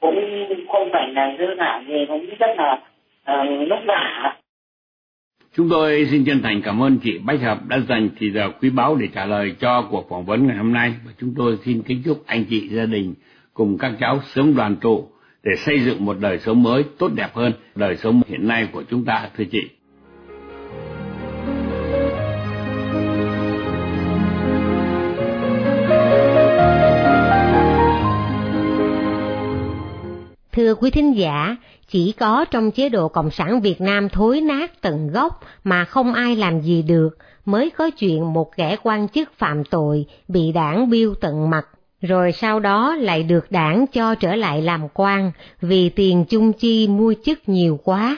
cũng 0.00 0.46
không 0.68 0.88
phải 0.92 1.08
là 1.08 1.34
dư 1.38 1.44
giả 1.58 1.82
gì 1.88 2.04
cũng 2.08 2.26
rất 2.38 2.50
là 2.56 2.78
vất 3.68 3.80
vả 3.86 4.34
Chúng 5.56 5.68
tôi 5.68 6.06
xin 6.10 6.24
chân 6.24 6.42
thành 6.42 6.62
cảm 6.62 6.82
ơn 6.82 6.98
chị 6.98 7.18
Bách 7.18 7.40
Hợp 7.40 7.58
đã 7.68 7.78
dành 7.88 8.08
thời 8.20 8.30
giờ 8.30 8.50
quý 8.60 8.70
báu 8.70 8.96
để 8.96 9.08
trả 9.14 9.24
lời 9.26 9.54
cho 9.60 9.88
cuộc 9.90 10.06
phỏng 10.10 10.24
vấn 10.24 10.46
ngày 10.46 10.56
hôm 10.56 10.72
nay 10.72 10.94
và 11.06 11.12
chúng 11.20 11.34
tôi 11.36 11.58
xin 11.64 11.82
kính 11.82 12.02
chúc 12.04 12.22
anh 12.26 12.44
chị 12.50 12.68
gia 12.68 12.86
đình 12.86 13.14
cùng 13.54 13.78
các 13.78 13.92
cháu 14.00 14.20
sớm 14.22 14.54
đoàn 14.56 14.76
tụ 14.76 15.08
để 15.42 15.56
xây 15.56 15.80
dựng 15.80 16.04
một 16.04 16.16
đời 16.20 16.38
sống 16.38 16.62
mới 16.62 16.84
tốt 16.98 17.10
đẹp 17.14 17.28
hơn 17.34 17.52
đời 17.74 17.96
sống 17.96 18.22
hiện 18.28 18.48
nay 18.48 18.68
của 18.72 18.82
chúng 18.90 19.04
ta 19.04 19.28
thưa 19.36 19.44
chị. 19.44 19.68
Thưa 30.52 30.74
quý 30.74 30.90
thính 30.90 31.16
giả, 31.16 31.56
chỉ 31.92 32.12
có 32.12 32.44
trong 32.50 32.70
chế 32.70 32.88
độ 32.88 33.08
Cộng 33.08 33.30
sản 33.30 33.60
Việt 33.60 33.80
Nam 33.80 34.08
thối 34.08 34.40
nát 34.40 34.80
tận 34.80 35.08
gốc 35.08 35.40
mà 35.64 35.84
không 35.84 36.14
ai 36.14 36.36
làm 36.36 36.60
gì 36.60 36.82
được, 36.82 37.08
mới 37.44 37.70
có 37.70 37.90
chuyện 37.90 38.32
một 38.32 38.56
kẻ 38.56 38.76
quan 38.82 39.08
chức 39.08 39.32
phạm 39.38 39.64
tội 39.64 40.06
bị 40.28 40.52
đảng 40.52 40.90
biêu 40.90 41.14
tận 41.20 41.50
mặt, 41.50 41.66
rồi 42.00 42.32
sau 42.32 42.60
đó 42.60 42.96
lại 42.96 43.22
được 43.22 43.50
đảng 43.50 43.86
cho 43.92 44.14
trở 44.14 44.34
lại 44.34 44.62
làm 44.62 44.88
quan 44.94 45.32
vì 45.60 45.88
tiền 45.88 46.24
chung 46.24 46.52
chi 46.52 46.88
mua 46.88 47.14
chức 47.24 47.48
nhiều 47.48 47.78
quá. 47.84 48.16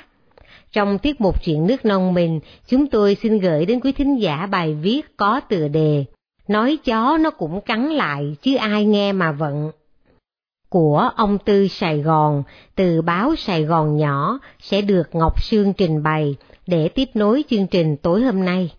Trong 0.72 0.98
tiết 0.98 1.20
mục 1.20 1.44
chuyện 1.44 1.66
nước 1.66 1.84
nông 1.84 2.14
mình, 2.14 2.40
chúng 2.68 2.86
tôi 2.86 3.14
xin 3.14 3.38
gửi 3.38 3.66
đến 3.66 3.80
quý 3.80 3.92
thính 3.92 4.20
giả 4.20 4.46
bài 4.46 4.76
viết 4.82 5.16
có 5.16 5.40
tựa 5.40 5.68
đề 5.68 6.04
Nói 6.48 6.78
chó 6.84 7.18
nó 7.20 7.30
cũng 7.30 7.60
cắn 7.60 7.88
lại 7.88 8.36
chứ 8.42 8.56
ai 8.56 8.84
nghe 8.84 9.12
mà 9.12 9.32
vận 9.32 9.70
của 10.74 11.10
ông 11.16 11.38
Tư 11.38 11.68
Sài 11.68 11.98
Gòn 11.98 12.42
từ 12.74 13.02
báo 13.02 13.36
Sài 13.36 13.64
Gòn 13.64 13.96
nhỏ 13.96 14.38
sẽ 14.60 14.80
được 14.80 15.14
Ngọc 15.14 15.42
Sương 15.42 15.72
trình 15.72 16.02
bày 16.02 16.36
để 16.66 16.88
tiếp 16.88 17.08
nối 17.14 17.44
chương 17.50 17.66
trình 17.66 17.96
tối 17.96 18.22
hôm 18.22 18.44
nay. 18.44 18.70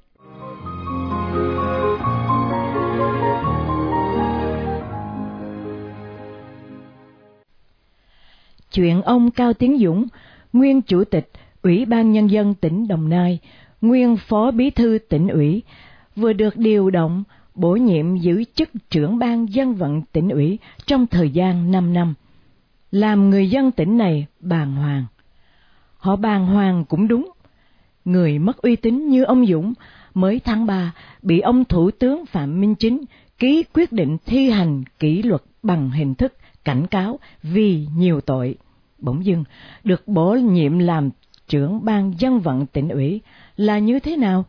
Chuyện 8.71 9.01
ông 9.01 9.31
Cao 9.31 9.53
Tiến 9.53 9.77
Dũng, 9.77 10.07
nguyên 10.53 10.81
chủ 10.81 11.03
tịch 11.03 11.31
Ủy 11.63 11.85
ban 11.85 12.11
Nhân 12.11 12.29
dân 12.29 12.53
tỉnh 12.53 12.87
Đồng 12.87 13.09
Nai, 13.09 13.39
nguyên 13.81 14.17
phó 14.17 14.51
bí 14.51 14.69
thư 14.69 14.97
tỉnh 15.09 15.27
ủy, 15.27 15.63
vừa 16.15 16.33
được 16.33 16.57
điều 16.57 16.89
động 16.89 17.23
bổ 17.55 17.75
nhiệm 17.75 18.17
giữ 18.17 18.43
chức 18.55 18.69
trưởng 18.89 19.19
ban 19.19 19.53
dân 19.53 19.75
vận 19.75 20.01
tỉnh 20.11 20.29
ủy 20.29 20.59
trong 20.85 21.07
thời 21.07 21.29
gian 21.29 21.71
5 21.71 21.93
năm, 21.93 22.13
làm 22.91 23.29
người 23.29 23.49
dân 23.49 23.71
tỉnh 23.71 23.97
này 23.97 24.25
bàng 24.39 24.75
hoàng. 24.75 25.05
Họ 25.97 26.15
bàng 26.15 26.45
hoàng 26.45 26.85
cũng 26.85 27.07
đúng. 27.07 27.31
Người 28.05 28.39
mất 28.39 28.57
uy 28.57 28.75
tín 28.75 29.07
như 29.07 29.23
ông 29.23 29.45
Dũng 29.45 29.73
mới 30.13 30.39
tháng 30.39 30.65
3 30.65 30.91
bị 31.21 31.39
ông 31.39 31.65
Thủ 31.65 31.91
tướng 31.91 32.25
Phạm 32.25 32.61
Minh 32.61 32.75
Chính 32.75 33.01
ký 33.39 33.63
quyết 33.73 33.91
định 33.91 34.17
thi 34.25 34.49
hành 34.49 34.83
kỷ 34.99 35.21
luật 35.21 35.41
bằng 35.63 35.91
hình 35.91 36.15
thức 36.15 36.33
cảnh 36.63 36.87
cáo 36.87 37.19
vì 37.43 37.87
nhiều 37.97 38.21
tội. 38.21 38.55
Bỗng 38.97 39.25
dưng 39.25 39.43
được 39.83 40.07
bổ 40.07 40.33
nhiệm 40.33 40.79
làm 40.79 41.09
trưởng 41.47 41.85
ban 41.85 42.13
dân 42.19 42.39
vận 42.39 42.65
tỉnh 42.65 42.89
ủy 42.89 43.21
là 43.57 43.79
như 43.79 43.99
thế 43.99 44.17
nào? 44.17 44.45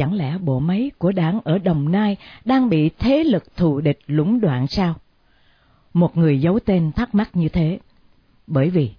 Chẳng 0.00 0.14
lẽ 0.14 0.38
bộ 0.38 0.58
máy 0.58 0.90
của 0.98 1.12
đảng 1.12 1.40
ở 1.44 1.58
Đồng 1.58 1.92
Nai 1.92 2.16
đang 2.44 2.68
bị 2.68 2.90
thế 2.98 3.24
lực 3.24 3.56
thù 3.56 3.80
địch 3.80 3.98
lũng 4.06 4.40
đoạn 4.40 4.66
sao? 4.66 4.94
Một 5.94 6.16
người 6.16 6.40
giấu 6.40 6.58
tên 6.64 6.92
thắc 6.92 7.14
mắc 7.14 7.36
như 7.36 7.48
thế. 7.48 7.78
Bởi 8.46 8.70
vì, 8.70 8.90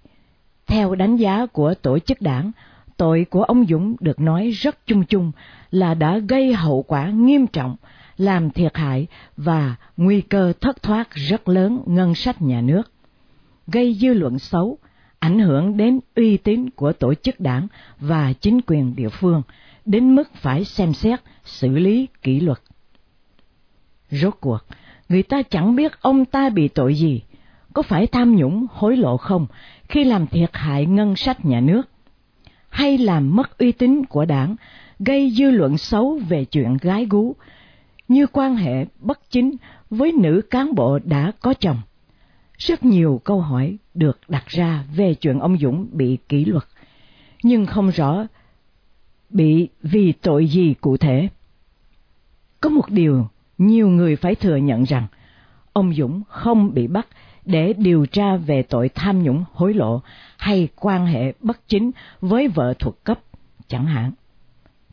theo 0.66 0.94
đánh 0.94 1.16
giá 1.16 1.46
của 1.46 1.74
tổ 1.74 1.98
chức 1.98 2.20
đảng, 2.20 2.52
tội 2.96 3.26
của 3.30 3.42
ông 3.42 3.66
Dũng 3.66 3.96
được 4.00 4.20
nói 4.20 4.50
rất 4.50 4.86
chung 4.86 5.04
chung 5.04 5.32
là 5.70 5.94
đã 5.94 6.18
gây 6.18 6.54
hậu 6.54 6.82
quả 6.82 7.06
nghiêm 7.06 7.46
trọng, 7.46 7.76
làm 8.16 8.50
thiệt 8.50 8.76
hại 8.76 9.06
và 9.36 9.76
nguy 9.96 10.20
cơ 10.20 10.52
thất 10.60 10.82
thoát 10.82 11.10
rất 11.10 11.48
lớn 11.48 11.82
ngân 11.86 12.14
sách 12.14 12.42
nhà 12.42 12.60
nước, 12.60 12.92
gây 13.66 13.94
dư 13.94 14.14
luận 14.14 14.38
xấu, 14.38 14.78
ảnh 15.18 15.38
hưởng 15.38 15.76
đến 15.76 16.00
uy 16.16 16.36
tín 16.36 16.70
của 16.70 16.92
tổ 16.92 17.14
chức 17.14 17.40
đảng 17.40 17.66
và 18.00 18.32
chính 18.32 18.60
quyền 18.66 18.96
địa 18.96 19.08
phương, 19.08 19.42
đến 19.84 20.16
mức 20.16 20.34
phải 20.34 20.64
xem 20.64 20.92
xét, 20.92 21.20
xử 21.44 21.68
lý 21.68 22.08
kỷ 22.22 22.40
luật. 22.40 22.58
Rốt 24.10 24.34
cuộc, 24.40 24.58
người 25.08 25.22
ta 25.22 25.42
chẳng 25.42 25.76
biết 25.76 26.00
ông 26.00 26.24
ta 26.24 26.48
bị 26.48 26.68
tội 26.68 26.94
gì, 26.94 27.20
có 27.72 27.82
phải 27.82 28.06
tham 28.06 28.36
nhũng 28.36 28.66
hối 28.70 28.96
lộ 28.96 29.16
không 29.16 29.46
khi 29.88 30.04
làm 30.04 30.26
thiệt 30.26 30.50
hại 30.52 30.86
ngân 30.86 31.16
sách 31.16 31.44
nhà 31.44 31.60
nước, 31.60 31.82
hay 32.68 32.98
làm 32.98 33.36
mất 33.36 33.58
uy 33.58 33.72
tín 33.72 34.04
của 34.04 34.24
đảng, 34.24 34.56
gây 34.98 35.30
dư 35.30 35.50
luận 35.50 35.78
xấu 35.78 36.20
về 36.28 36.44
chuyện 36.44 36.76
gái 36.80 37.06
gú, 37.10 37.36
như 38.08 38.26
quan 38.26 38.56
hệ 38.56 38.86
bất 38.98 39.30
chính 39.30 39.56
với 39.90 40.12
nữ 40.12 40.42
cán 40.50 40.74
bộ 40.74 40.98
đã 41.04 41.32
có 41.40 41.54
chồng. 41.54 41.78
Rất 42.58 42.84
nhiều 42.84 43.20
câu 43.24 43.40
hỏi 43.40 43.76
được 43.94 44.20
đặt 44.28 44.46
ra 44.46 44.84
về 44.96 45.14
chuyện 45.14 45.38
ông 45.38 45.58
Dũng 45.58 45.86
bị 45.92 46.18
kỷ 46.28 46.44
luật, 46.44 46.64
nhưng 47.42 47.66
không 47.66 47.90
rõ 47.90 48.26
bị 49.32 49.68
vì 49.82 50.12
tội 50.12 50.46
gì 50.46 50.74
cụ 50.80 50.96
thể. 50.96 51.28
Có 52.60 52.70
một 52.70 52.90
điều 52.90 53.28
nhiều 53.58 53.88
người 53.88 54.16
phải 54.16 54.34
thừa 54.34 54.56
nhận 54.56 54.82
rằng 54.82 55.06
ông 55.72 55.94
Dũng 55.94 56.22
không 56.28 56.74
bị 56.74 56.86
bắt 56.86 57.06
để 57.44 57.72
điều 57.72 58.06
tra 58.06 58.36
về 58.36 58.62
tội 58.62 58.88
tham 58.88 59.22
nhũng 59.22 59.44
hối 59.52 59.74
lộ 59.74 60.02
hay 60.36 60.68
quan 60.76 61.06
hệ 61.06 61.32
bất 61.40 61.68
chính 61.68 61.90
với 62.20 62.48
vợ 62.48 62.74
thuộc 62.78 63.04
cấp 63.04 63.20
chẳng 63.68 63.86
hạn. 63.86 64.12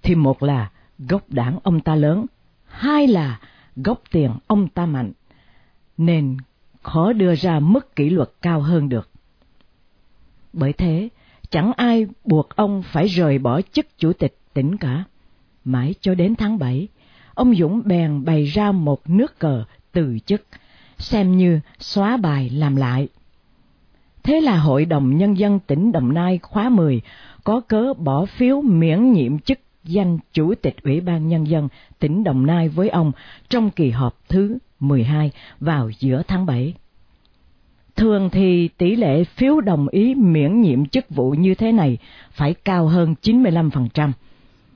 Thì 0.01 0.15
một 0.15 0.43
là 0.43 0.71
gốc 0.99 1.23
đảng 1.27 1.59
ông 1.63 1.81
ta 1.81 1.95
lớn, 1.95 2.25
hai 2.67 3.07
là 3.07 3.39
gốc 3.75 4.01
tiền 4.11 4.31
ông 4.47 4.67
ta 4.67 4.85
mạnh, 4.85 5.11
nên 5.97 6.37
khó 6.81 7.13
đưa 7.13 7.35
ra 7.35 7.59
mức 7.59 7.95
kỷ 7.95 8.09
luật 8.09 8.31
cao 8.41 8.61
hơn 8.61 8.89
được. 8.89 9.09
Bởi 10.53 10.73
thế, 10.73 11.09
chẳng 11.51 11.73
ai 11.73 12.07
buộc 12.25 12.49
ông 12.55 12.83
phải 12.83 13.07
rời 13.07 13.39
bỏ 13.39 13.61
chức 13.61 13.97
chủ 13.97 14.13
tịch 14.13 14.37
tỉnh 14.53 14.77
cả. 14.77 15.03
Mãi 15.63 15.95
cho 16.01 16.15
đến 16.15 16.35
tháng 16.35 16.59
7, 16.59 16.87
ông 17.33 17.55
Dũng 17.55 17.81
bèn 17.85 18.25
bày 18.25 18.43
ra 18.43 18.71
một 18.71 19.09
nước 19.09 19.39
cờ 19.39 19.63
từ 19.91 20.19
chức, 20.25 20.45
xem 20.97 21.37
như 21.37 21.59
xóa 21.79 22.17
bài 22.17 22.49
làm 22.49 22.75
lại. 22.75 23.07
Thế 24.23 24.41
là 24.41 24.57
Hội 24.57 24.85
đồng 24.85 25.17
Nhân 25.17 25.37
dân 25.37 25.59
tỉnh 25.59 25.91
Đồng 25.91 26.13
Nai 26.13 26.39
khóa 26.43 26.69
10 26.69 27.01
có 27.43 27.61
cớ 27.67 27.93
bỏ 27.93 28.25
phiếu 28.25 28.61
miễn 28.61 29.11
nhiệm 29.11 29.39
chức 29.39 29.59
danh 29.83 30.19
Chủ 30.33 30.53
tịch 30.55 30.75
Ủy 30.83 31.01
ban 31.01 31.27
Nhân 31.27 31.47
dân 31.47 31.67
tỉnh 31.99 32.23
Đồng 32.23 32.45
Nai 32.45 32.69
với 32.69 32.89
ông 32.89 33.11
trong 33.49 33.69
kỳ 33.69 33.89
họp 33.89 34.19
thứ 34.29 34.57
12 34.79 35.31
vào 35.59 35.89
giữa 35.99 36.23
tháng 36.27 36.45
7. 36.45 36.73
Thường 37.99 38.29
thì 38.29 38.69
tỷ 38.77 38.95
lệ 38.95 39.23
phiếu 39.23 39.61
đồng 39.61 39.87
ý 39.87 40.15
miễn 40.15 40.61
nhiệm 40.61 40.85
chức 40.85 41.09
vụ 41.09 41.31
như 41.31 41.55
thế 41.55 41.71
này 41.71 41.97
phải 42.31 42.53
cao 42.53 42.87
hơn 42.87 43.15
95%, 43.21 44.11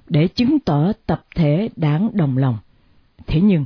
để 0.09 0.27
chứng 0.27 0.59
tỏ 0.59 0.91
tập 1.05 1.25
thể 1.35 1.69
đảng 1.75 2.09
đồng 2.13 2.37
lòng. 2.37 2.57
Thế 3.27 3.41
nhưng, 3.41 3.65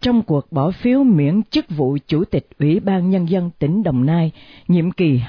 trong 0.00 0.22
cuộc 0.22 0.52
bỏ 0.52 0.70
phiếu 0.70 1.04
miễn 1.04 1.42
chức 1.50 1.64
vụ 1.68 1.98
Chủ 2.06 2.24
tịch 2.24 2.48
Ủy 2.58 2.80
ban 2.80 3.10
Nhân 3.10 3.28
dân 3.28 3.50
tỉnh 3.58 3.82
Đồng 3.82 4.06
Nai 4.06 4.30
nhiệm 4.68 4.90
kỳ 4.90 5.20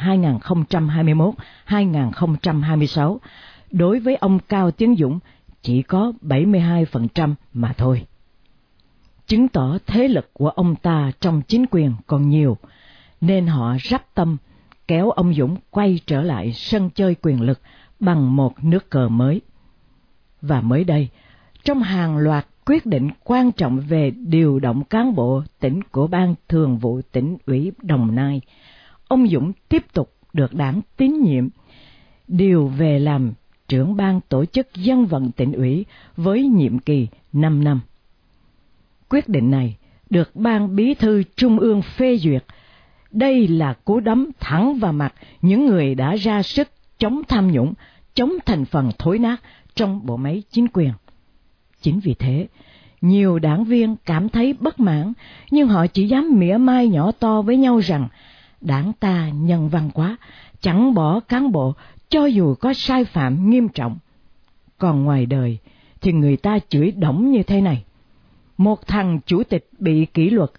2021-2026, 1.68 3.18
đối 3.72 4.00
với 4.00 4.16
ông 4.16 4.40
Cao 4.50 4.72
Tiến 4.72 4.96
Dũng 4.96 5.20
chỉ 5.62 5.82
có 5.82 6.14
72% 6.22 7.34
mà 7.54 7.74
thôi. 7.78 8.06
Chứng 9.28 9.48
tỏ 9.48 9.78
thế 9.86 10.08
lực 10.08 10.34
của 10.34 10.50
ông 10.50 10.76
ta 10.76 11.12
trong 11.20 11.42
chính 11.48 11.66
quyền 11.72 11.94
còn 12.08 12.30
nhiều, 12.30 12.58
nên 13.24 13.48
họ 13.48 13.76
rắp 13.90 14.16
tâm 14.16 14.38
kéo 14.88 15.12
ông 15.12 15.34
Dũng 15.34 15.58
quay 15.70 16.00
trở 16.06 16.22
lại 16.22 16.54
sân 16.54 16.90
chơi 16.96 17.16
quyền 17.22 17.42
lực 17.42 17.60
bằng 18.00 18.36
một 18.36 18.64
nước 18.64 18.90
cờ 18.90 19.10
mới. 19.10 19.42
Và 20.42 20.62
mới 20.62 20.84
đây, 20.84 21.10
trong 21.64 21.84
hàng 21.84 22.18
loạt 22.18 22.48
quyết 22.66 22.86
định 22.86 23.10
quan 23.24 23.52
trọng 23.52 23.80
về 23.80 24.12
điều 24.12 24.60
động 24.60 24.84
cán 24.84 25.16
bộ 25.16 25.44
tỉnh 25.60 25.84
của 25.84 26.08
ban 26.08 26.36
thường 26.50 26.78
vụ 26.78 27.02
tỉnh 27.12 27.38
ủy 27.46 27.72
Đồng 27.82 28.16
Nai, 28.16 28.42
ông 29.08 29.28
Dũng 29.28 29.52
tiếp 29.70 29.86
tục 29.94 30.14
được 30.34 30.54
đảng 30.54 30.82
tín 30.98 31.22
nhiệm, 31.22 31.50
điều 32.28 32.68
về 32.68 33.00
làm 33.00 33.34
trưởng 33.68 33.96
ban 33.96 34.22
tổ 34.30 34.46
chức 34.46 34.68
dân 34.76 35.06
vận 35.06 35.32
tỉnh 35.32 35.52
ủy 35.52 35.86
với 36.18 36.48
nhiệm 36.48 36.80
kỳ 36.80 37.08
5 37.34 37.64
năm. 37.64 37.80
Quyết 39.10 39.30
định 39.30 39.52
này 39.52 39.78
được 40.10 40.36
ban 40.36 40.76
bí 40.76 40.94
thư 40.94 41.24
trung 41.36 41.60
ương 41.60 41.82
phê 41.82 42.18
duyệt. 42.18 42.44
Đây 43.14 43.48
là 43.48 43.74
cú 43.74 44.00
đấm 44.00 44.28
thẳng 44.40 44.80
vào 44.80 44.94
mặt 44.94 45.14
những 45.42 45.66
người 45.66 45.96
đã 45.96 46.16
ra 46.16 46.44
sức 46.44 46.70
chống 46.98 47.22
tham 47.28 47.52
nhũng, 47.52 47.74
chống 48.14 48.34
thành 48.46 48.66
phần 48.66 48.92
thối 49.00 49.20
nát 49.20 49.42
trong 49.76 50.06
bộ 50.06 50.18
máy 50.18 50.44
chính 50.52 50.68
quyền. 50.74 50.92
Chính 51.82 52.00
vì 52.00 52.14
thế, 52.14 52.48
nhiều 53.02 53.40
đảng 53.40 53.64
viên 53.64 53.96
cảm 54.06 54.30
thấy 54.30 54.54
bất 54.60 54.80
mãn, 54.80 55.14
nhưng 55.52 55.68
họ 55.68 55.88
chỉ 55.88 56.08
dám 56.08 56.40
mỉa 56.40 56.58
mai 56.58 56.88
nhỏ 56.88 57.12
to 57.12 57.42
với 57.42 57.58
nhau 57.58 57.80
rằng 57.80 58.08
đảng 58.62 58.94
ta 58.94 59.30
nhân 59.30 59.70
văn 59.70 59.90
quá, 59.94 60.18
chẳng 60.62 60.94
bỏ 60.94 61.20
cán 61.20 61.52
bộ 61.52 61.74
cho 62.10 62.26
dù 62.26 62.56
có 62.56 62.74
sai 62.74 63.06
phạm 63.06 63.50
nghiêm 63.50 63.70
trọng. 63.70 63.98
Còn 64.78 65.04
ngoài 65.04 65.26
đời 65.26 65.58
thì 66.02 66.12
người 66.12 66.38
ta 66.38 66.60
chửi 66.70 66.92
đổng 66.92 67.32
như 67.32 67.44
thế 67.44 67.62
này. 67.62 67.84
Một 68.58 68.88
thằng 68.88 69.20
chủ 69.26 69.44
tịch 69.44 69.70
bị 69.80 70.06
kỷ 70.06 70.30
luật, 70.30 70.52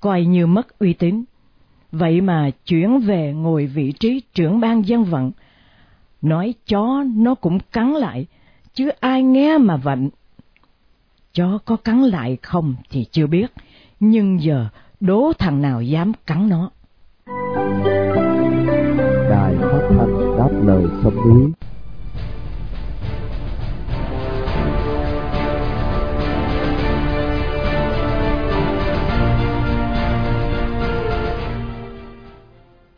coi 0.00 0.24
như 0.24 0.46
mất 0.46 0.78
uy 0.78 0.92
tín. 0.92 1.24
Vậy 1.92 2.20
mà 2.20 2.50
chuyển 2.66 3.00
về 3.00 3.32
ngồi 3.32 3.66
vị 3.66 3.92
trí 3.92 4.22
trưởng 4.34 4.60
ban 4.60 4.86
dân 4.86 5.04
vận, 5.04 5.32
nói 6.22 6.54
chó 6.66 7.04
nó 7.16 7.34
cũng 7.34 7.58
cắn 7.72 7.92
lại, 7.92 8.26
chứ 8.74 8.88
ai 9.00 9.22
nghe 9.22 9.58
mà 9.58 9.76
vận. 9.76 10.10
Chó 11.32 11.58
có 11.64 11.76
cắn 11.76 12.02
lại 12.02 12.38
không 12.42 12.74
thì 12.90 13.06
chưa 13.10 13.26
biết, 13.26 13.52
nhưng 14.00 14.42
giờ 14.42 14.68
đố 15.00 15.32
thằng 15.38 15.62
nào 15.62 15.82
dám 15.82 16.12
cắn 16.26 16.48
nó. 16.48 16.70
Đài 19.30 19.54
phát 19.60 19.88
thanh 19.88 20.36
đáp 20.38 20.50
lời 20.64 20.84
sông 21.02 21.16
núi 21.16 21.50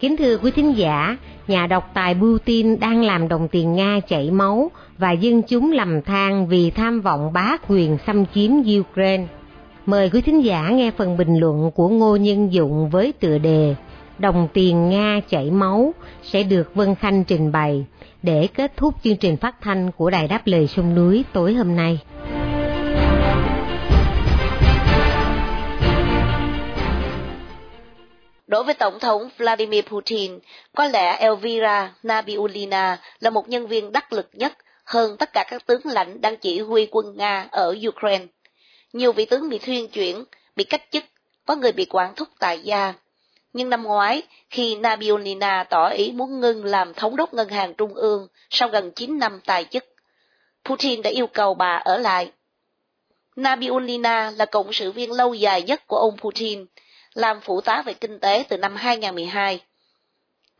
Kính 0.04 0.16
thưa 0.16 0.38
quý 0.38 0.50
thính 0.50 0.76
giả, 0.76 1.16
nhà 1.48 1.66
độc 1.66 1.90
tài 1.94 2.14
Putin 2.14 2.80
đang 2.80 3.02
làm 3.02 3.28
đồng 3.28 3.48
tiền 3.48 3.74
Nga 3.74 4.00
chảy 4.08 4.30
máu 4.30 4.70
và 4.98 5.12
dân 5.12 5.42
chúng 5.42 5.72
lầm 5.72 6.02
than 6.02 6.46
vì 6.46 6.70
tham 6.70 7.00
vọng 7.00 7.32
bá 7.32 7.56
quyền 7.68 7.98
xâm 8.06 8.24
chiếm 8.34 8.50
Ukraine. 8.80 9.26
Mời 9.86 10.10
quý 10.10 10.20
thính 10.20 10.44
giả 10.44 10.68
nghe 10.68 10.90
phần 10.90 11.16
bình 11.16 11.36
luận 11.36 11.70
của 11.74 11.88
Ngô 11.88 12.16
Nhân 12.16 12.52
Dụng 12.52 12.90
với 12.90 13.12
tựa 13.12 13.38
đề 13.38 13.74
Đồng 14.18 14.48
tiền 14.52 14.88
Nga 14.88 15.20
chảy 15.28 15.50
máu 15.50 15.94
sẽ 16.22 16.42
được 16.42 16.74
Vân 16.74 16.94
Khanh 16.94 17.24
trình 17.24 17.52
bày 17.52 17.84
để 18.22 18.48
kết 18.54 18.72
thúc 18.76 18.94
chương 19.04 19.16
trình 19.16 19.36
phát 19.36 19.60
thanh 19.60 19.90
của 19.92 20.10
Đài 20.10 20.28
Đáp 20.28 20.40
Lời 20.44 20.66
Sông 20.66 20.94
Núi 20.94 21.24
tối 21.32 21.54
hôm 21.54 21.76
nay. 21.76 21.98
Đối 28.46 28.64
với 28.64 28.74
Tổng 28.74 28.98
thống 28.98 29.28
Vladimir 29.36 29.84
Putin, 29.84 30.38
có 30.76 30.86
lẽ 30.86 31.16
Elvira 31.16 31.94
Nabiulina 32.02 32.98
là 33.20 33.30
một 33.30 33.48
nhân 33.48 33.66
viên 33.66 33.92
đắc 33.92 34.12
lực 34.12 34.28
nhất 34.32 34.52
hơn 34.84 35.16
tất 35.16 35.32
cả 35.32 35.44
các 35.48 35.66
tướng 35.66 35.80
lãnh 35.84 36.20
đang 36.20 36.36
chỉ 36.36 36.60
huy 36.60 36.88
quân 36.90 37.16
Nga 37.16 37.48
ở 37.50 37.76
Ukraine. 37.88 38.26
Nhiều 38.92 39.12
vị 39.12 39.24
tướng 39.24 39.48
bị 39.48 39.58
thuyên 39.58 39.88
chuyển, 39.88 40.24
bị 40.56 40.64
cách 40.64 40.82
chức, 40.90 41.04
có 41.46 41.56
người 41.56 41.72
bị 41.72 41.86
quản 41.90 42.14
thúc 42.14 42.28
tại 42.38 42.60
gia. 42.60 42.94
Nhưng 43.52 43.70
năm 43.70 43.82
ngoái, 43.82 44.22
khi 44.50 44.76
Nabiulina 44.76 45.64
tỏ 45.64 45.88
ý 45.88 46.12
muốn 46.12 46.40
ngưng 46.40 46.64
làm 46.64 46.94
thống 46.94 47.16
đốc 47.16 47.34
ngân 47.34 47.48
hàng 47.48 47.74
trung 47.74 47.94
ương 47.94 48.28
sau 48.50 48.68
gần 48.68 48.90
9 48.90 49.18
năm 49.18 49.40
tài 49.44 49.64
chức, 49.64 49.84
Putin 50.64 51.02
đã 51.02 51.10
yêu 51.10 51.26
cầu 51.26 51.54
bà 51.54 51.76
ở 51.84 51.98
lại. 51.98 52.32
Nabiulina 53.36 54.30
là 54.30 54.44
cộng 54.44 54.72
sự 54.72 54.92
viên 54.92 55.12
lâu 55.12 55.34
dài 55.34 55.62
nhất 55.62 55.86
của 55.86 55.96
ông 55.96 56.16
Putin, 56.16 56.66
làm 57.14 57.40
phụ 57.40 57.60
tá 57.60 57.82
về 57.86 57.94
kinh 57.94 58.18
tế 58.18 58.44
từ 58.48 58.56
năm 58.56 58.76
2012. 58.76 59.60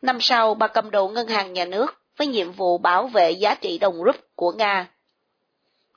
Năm 0.01 0.17
sau, 0.21 0.53
bà 0.53 0.67
cầm 0.67 0.91
đầu 0.91 1.09
ngân 1.09 1.27
hàng 1.27 1.53
nhà 1.53 1.65
nước 1.65 2.01
với 2.17 2.27
nhiệm 2.27 2.51
vụ 2.51 2.77
bảo 2.77 3.07
vệ 3.07 3.31
giá 3.31 3.55
trị 3.55 3.77
đồng 3.77 4.03
rúp 4.05 4.15
của 4.35 4.51
Nga. 4.51 4.87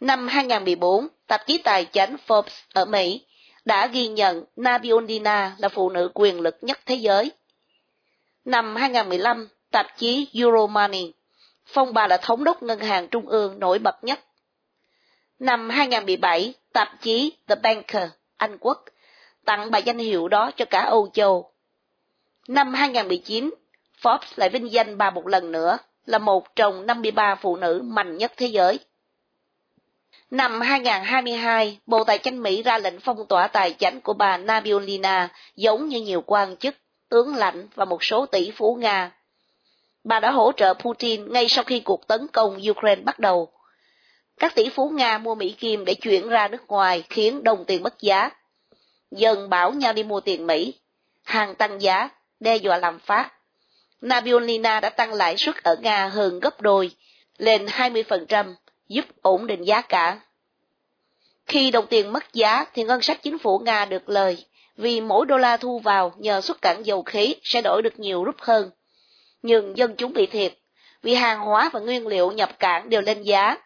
Năm 0.00 0.28
2014, 0.28 1.08
tạp 1.26 1.46
chí 1.46 1.58
tài 1.58 1.84
chính 1.84 2.16
Forbes 2.26 2.64
ở 2.72 2.84
Mỹ 2.84 3.24
đã 3.64 3.86
ghi 3.86 4.08
nhận 4.08 4.44
Nabiondina 4.56 5.56
là 5.58 5.68
phụ 5.68 5.90
nữ 5.90 6.10
quyền 6.14 6.40
lực 6.40 6.56
nhất 6.60 6.80
thế 6.86 6.94
giới. 6.94 7.32
Năm 8.44 8.76
2015, 8.76 9.48
tạp 9.70 9.86
chí 9.98 10.28
Euromoney 10.34 11.12
phong 11.66 11.94
bà 11.94 12.06
là 12.06 12.16
thống 12.16 12.44
đốc 12.44 12.62
ngân 12.62 12.80
hàng 12.80 13.08
trung 13.08 13.28
ương 13.28 13.58
nổi 13.58 13.78
bật 13.78 14.04
nhất. 14.04 14.20
Năm 15.38 15.70
2017, 15.70 16.54
tạp 16.72 16.88
chí 17.02 17.32
The 17.46 17.54
Banker, 17.54 18.08
Anh 18.36 18.58
Quốc, 18.60 18.84
tặng 19.48 19.70
bà 19.70 19.78
danh 19.78 19.98
hiệu 19.98 20.28
đó 20.28 20.50
cho 20.56 20.64
cả 20.64 20.80
Âu 20.80 21.08
Châu. 21.12 21.50
Năm 22.48 22.74
2019, 22.74 23.50
Forbes 24.02 24.18
lại 24.36 24.48
vinh 24.48 24.72
danh 24.72 24.98
bà 24.98 25.10
một 25.10 25.26
lần 25.26 25.52
nữa 25.52 25.78
là 26.06 26.18
một 26.18 26.56
trong 26.56 26.86
53 26.86 27.34
phụ 27.34 27.56
nữ 27.56 27.80
mạnh 27.84 28.16
nhất 28.16 28.32
thế 28.36 28.46
giới. 28.46 28.78
Năm 30.30 30.60
2022, 30.60 31.78
Bộ 31.86 32.04
Tài 32.04 32.18
chính 32.18 32.42
Mỹ 32.42 32.62
ra 32.62 32.78
lệnh 32.78 33.00
phong 33.00 33.26
tỏa 33.26 33.46
tài 33.46 33.72
chính 33.72 34.00
của 34.00 34.12
bà 34.12 34.36
Nabiulina 34.36 35.28
giống 35.56 35.88
như 35.88 36.00
nhiều 36.00 36.22
quan 36.26 36.56
chức, 36.56 36.74
tướng 37.08 37.34
lãnh 37.34 37.68
và 37.74 37.84
một 37.84 38.04
số 38.04 38.26
tỷ 38.26 38.50
phú 38.50 38.74
Nga. 38.80 39.12
Bà 40.04 40.20
đã 40.20 40.30
hỗ 40.30 40.52
trợ 40.52 40.74
Putin 40.74 41.32
ngay 41.32 41.48
sau 41.48 41.64
khi 41.64 41.80
cuộc 41.80 42.06
tấn 42.06 42.26
công 42.32 42.58
Ukraine 42.70 43.02
bắt 43.02 43.18
đầu. 43.18 43.52
Các 44.38 44.54
tỷ 44.54 44.68
phú 44.68 44.90
Nga 44.90 45.18
mua 45.18 45.34
Mỹ 45.34 45.54
Kim 45.58 45.84
để 45.84 45.94
chuyển 45.94 46.28
ra 46.28 46.48
nước 46.48 46.66
ngoài 46.68 47.04
khiến 47.10 47.44
đồng 47.44 47.64
tiền 47.64 47.82
mất 47.82 48.00
giá. 48.00 48.30
Dần 49.10 49.48
bảo 49.48 49.72
nhau 49.72 49.92
đi 49.92 50.02
mua 50.02 50.20
tiền 50.20 50.46
Mỹ. 50.46 50.74
Hàng 51.24 51.54
tăng 51.54 51.82
giá, 51.82 52.08
đe 52.40 52.56
dọa 52.56 52.78
làm 52.78 52.98
phát. 52.98 53.32
Nabiolina 54.00 54.80
đã 54.80 54.90
tăng 54.90 55.12
lãi 55.12 55.36
suất 55.36 55.56
ở 55.62 55.76
Nga 55.80 56.08
hơn 56.08 56.40
gấp 56.40 56.60
đôi, 56.60 56.90
lên 57.38 57.66
20%, 57.66 58.54
giúp 58.88 59.04
ổn 59.22 59.46
định 59.46 59.62
giá 59.62 59.80
cả. 59.80 60.20
Khi 61.46 61.70
đồng 61.70 61.86
tiền 61.86 62.12
mất 62.12 62.32
giá 62.32 62.64
thì 62.74 62.84
ngân 62.84 63.02
sách 63.02 63.22
chính 63.22 63.38
phủ 63.38 63.58
Nga 63.58 63.84
được 63.84 64.08
lời, 64.08 64.44
vì 64.76 65.00
mỗi 65.00 65.26
đô 65.26 65.36
la 65.36 65.56
thu 65.56 65.78
vào 65.78 66.12
nhờ 66.16 66.40
xuất 66.40 66.62
cảng 66.62 66.86
dầu 66.86 67.02
khí 67.02 67.34
sẽ 67.42 67.62
đổi 67.62 67.82
được 67.82 67.98
nhiều 67.98 68.22
rúp 68.26 68.40
hơn. 68.40 68.70
Nhưng 69.42 69.76
dân 69.76 69.96
chúng 69.96 70.12
bị 70.12 70.26
thiệt, 70.26 70.54
vì 71.02 71.14
hàng 71.14 71.40
hóa 71.40 71.70
và 71.72 71.80
nguyên 71.80 72.06
liệu 72.06 72.30
nhập 72.30 72.58
cảng 72.58 72.88
đều 72.88 73.00
lên 73.00 73.22
giá, 73.22 73.56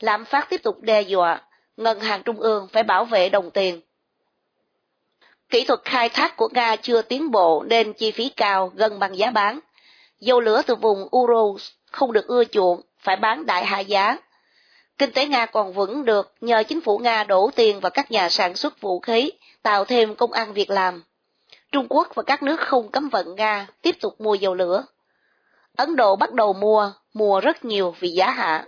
lạm 0.00 0.24
phát 0.24 0.50
tiếp 0.50 0.62
tục 0.62 0.80
đe 0.80 1.02
dọa, 1.02 1.42
ngân 1.76 2.00
hàng 2.00 2.22
trung 2.22 2.40
ương 2.40 2.68
phải 2.72 2.82
bảo 2.82 3.04
vệ 3.04 3.28
đồng 3.28 3.50
tiền. 3.50 3.80
Kỹ 5.50 5.64
thuật 5.64 5.80
khai 5.84 6.08
thác 6.08 6.36
của 6.36 6.48
Nga 6.52 6.76
chưa 6.76 7.02
tiến 7.02 7.30
bộ 7.30 7.64
nên 7.66 7.92
chi 7.92 8.10
phí 8.10 8.28
cao 8.28 8.72
gần 8.74 8.98
bằng 8.98 9.18
giá 9.18 9.30
bán. 9.30 9.60
Dầu 10.20 10.40
lửa 10.40 10.62
từ 10.66 10.74
vùng 10.74 11.08
Urals 11.16 11.68
không 11.90 12.12
được 12.12 12.26
ưa 12.26 12.44
chuộng, 12.44 12.80
phải 12.98 13.16
bán 13.16 13.46
đại 13.46 13.64
hạ 13.64 13.80
giá. 13.80 14.16
Kinh 14.98 15.12
tế 15.12 15.26
Nga 15.26 15.46
còn 15.46 15.72
vững 15.72 16.04
được 16.04 16.32
nhờ 16.40 16.62
chính 16.62 16.80
phủ 16.80 16.98
Nga 16.98 17.24
đổ 17.24 17.50
tiền 17.56 17.80
vào 17.80 17.90
các 17.90 18.10
nhà 18.10 18.28
sản 18.28 18.54
xuất 18.54 18.80
vũ 18.80 19.00
khí, 19.00 19.30
tạo 19.62 19.84
thêm 19.84 20.14
công 20.14 20.32
ăn 20.32 20.52
việc 20.52 20.70
làm. 20.70 21.02
Trung 21.72 21.86
Quốc 21.88 22.08
và 22.14 22.22
các 22.22 22.42
nước 22.42 22.60
không 22.60 22.90
cấm 22.90 23.08
vận 23.08 23.34
Nga 23.34 23.66
tiếp 23.82 23.96
tục 24.00 24.20
mua 24.20 24.34
dầu 24.34 24.54
lửa. 24.54 24.84
Ấn 25.76 25.96
Độ 25.96 26.16
bắt 26.16 26.32
đầu 26.32 26.52
mua, 26.52 26.92
mua 27.14 27.40
rất 27.40 27.64
nhiều 27.64 27.94
vì 28.00 28.08
giá 28.08 28.30
hạ. 28.30 28.64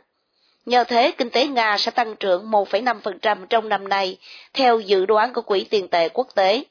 Nhờ 0.67 0.85
thế, 0.85 1.13
kinh 1.19 1.31
tế 1.31 1.47
Nga 1.47 1.79
sẽ 1.79 1.91
tăng 1.91 2.17
trưởng 2.17 2.51
1,5% 2.51 3.47
trong 3.47 3.69
năm 3.69 3.89
nay, 3.89 4.19
theo 4.55 4.81
dự 4.81 5.07
đoán 5.07 5.33
của 5.33 5.43
Quỹ 5.43 5.65
tiền 5.65 5.89
tệ 5.89 6.09
quốc 6.09 6.29
tế. 6.35 6.65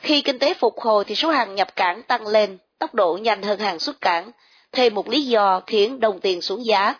Khi 0.00 0.22
kinh 0.22 0.38
tế 0.38 0.54
phục 0.54 0.80
hồi 0.80 1.04
thì 1.04 1.14
số 1.14 1.30
hàng 1.30 1.54
nhập 1.54 1.76
cảng 1.76 2.02
tăng 2.02 2.26
lên, 2.26 2.58
tốc 2.78 2.94
độ 2.94 3.18
nhanh 3.22 3.42
hơn 3.42 3.58
hàng 3.58 3.78
xuất 3.78 4.00
cảng, 4.00 4.30
thêm 4.72 4.94
một 4.94 5.08
lý 5.08 5.22
do 5.22 5.60
khiến 5.66 6.00
đồng 6.00 6.20
tiền 6.20 6.40
xuống 6.42 6.66
giá. 6.66 6.94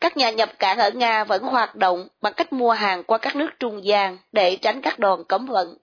Các 0.00 0.16
nhà 0.16 0.30
nhập 0.30 0.58
cảng 0.58 0.78
ở 0.78 0.90
Nga 0.90 1.24
vẫn 1.24 1.42
hoạt 1.42 1.76
động 1.76 2.08
bằng 2.20 2.32
cách 2.32 2.52
mua 2.52 2.70
hàng 2.70 3.04
qua 3.04 3.18
các 3.18 3.36
nước 3.36 3.48
trung 3.60 3.84
gian 3.84 4.18
để 4.32 4.56
tránh 4.56 4.80
các 4.80 4.98
đòn 4.98 5.24
cấm 5.28 5.46
vận. 5.46 5.76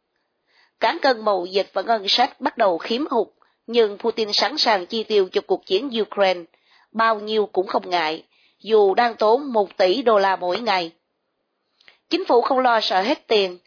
Cán 0.80 0.98
cân 1.02 1.26
mậu 1.26 1.46
dịch 1.46 1.70
và 1.74 1.82
ngân 1.82 2.08
sách 2.08 2.42
bắt 2.42 2.58
đầu 2.58 2.78
khiếm 2.78 3.08
hụt, 3.08 3.28
nhưng 3.68 3.98
Putin 3.98 4.34
sẵn 4.34 4.58
sàng 4.58 4.86
chi 4.86 5.04
tiêu 5.04 5.30
cho 5.32 5.42
cuộc 5.42 5.66
chiến 5.66 5.90
Ukraine, 6.02 6.42
bao 6.92 7.20
nhiêu 7.20 7.46
cũng 7.46 7.68
không 7.68 7.90
ngại, 7.90 8.24
dù 8.60 8.94
đang 8.94 9.16
tốn 9.16 9.54
1 9.54 9.78
tỷ 9.78 10.02
đô 10.02 10.20
la 10.20 10.36
mỗi 10.36 10.60
ngày. 10.60 10.92
Chính 12.10 12.26
phủ 12.26 12.42
không 12.42 12.60
lo 12.60 12.80
sợ 12.82 13.02
hết 13.02 13.28
tiền, 13.28 13.58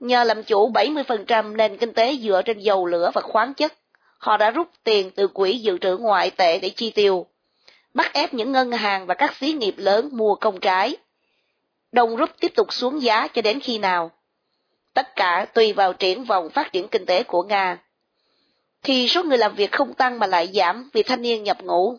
nhờ 0.00 0.24
làm 0.24 0.42
chủ 0.42 0.70
70% 0.70 1.56
nền 1.56 1.76
kinh 1.76 1.92
tế 1.92 2.16
dựa 2.16 2.42
trên 2.42 2.58
dầu 2.58 2.86
lửa 2.86 3.10
và 3.14 3.20
khoáng 3.20 3.54
chất, 3.54 3.72
họ 4.18 4.36
đã 4.36 4.50
rút 4.50 4.68
tiền 4.84 5.10
từ 5.10 5.28
quỹ 5.28 5.58
dự 5.58 5.78
trữ 5.78 5.96
ngoại 5.96 6.30
tệ 6.30 6.58
để 6.58 6.68
chi 6.68 6.90
tiêu, 6.90 7.26
bắt 7.94 8.12
ép 8.12 8.34
những 8.34 8.52
ngân 8.52 8.72
hàng 8.72 9.06
và 9.06 9.14
các 9.14 9.36
xí 9.36 9.52
nghiệp 9.52 9.74
lớn 9.76 10.08
mua 10.12 10.34
công 10.34 10.60
trái. 10.60 10.96
Đồng 11.92 12.16
rút 12.16 12.30
tiếp 12.40 12.52
tục 12.54 12.72
xuống 12.72 13.02
giá 13.02 13.28
cho 13.28 13.42
đến 13.42 13.60
khi 13.60 13.78
nào? 13.78 14.10
Tất 14.94 15.16
cả 15.16 15.46
tùy 15.54 15.72
vào 15.72 15.92
triển 15.92 16.24
vọng 16.24 16.50
phát 16.50 16.72
triển 16.72 16.88
kinh 16.88 17.06
tế 17.06 17.22
của 17.22 17.42
Nga. 17.42 17.78
Khi 18.82 19.08
số 19.08 19.22
người 19.22 19.38
làm 19.38 19.54
việc 19.54 19.72
không 19.72 19.94
tăng 19.94 20.18
mà 20.18 20.26
lại 20.26 20.50
giảm 20.54 20.90
vì 20.92 21.02
thanh 21.02 21.22
niên 21.22 21.42
nhập 21.42 21.62
ngũ, 21.62 21.98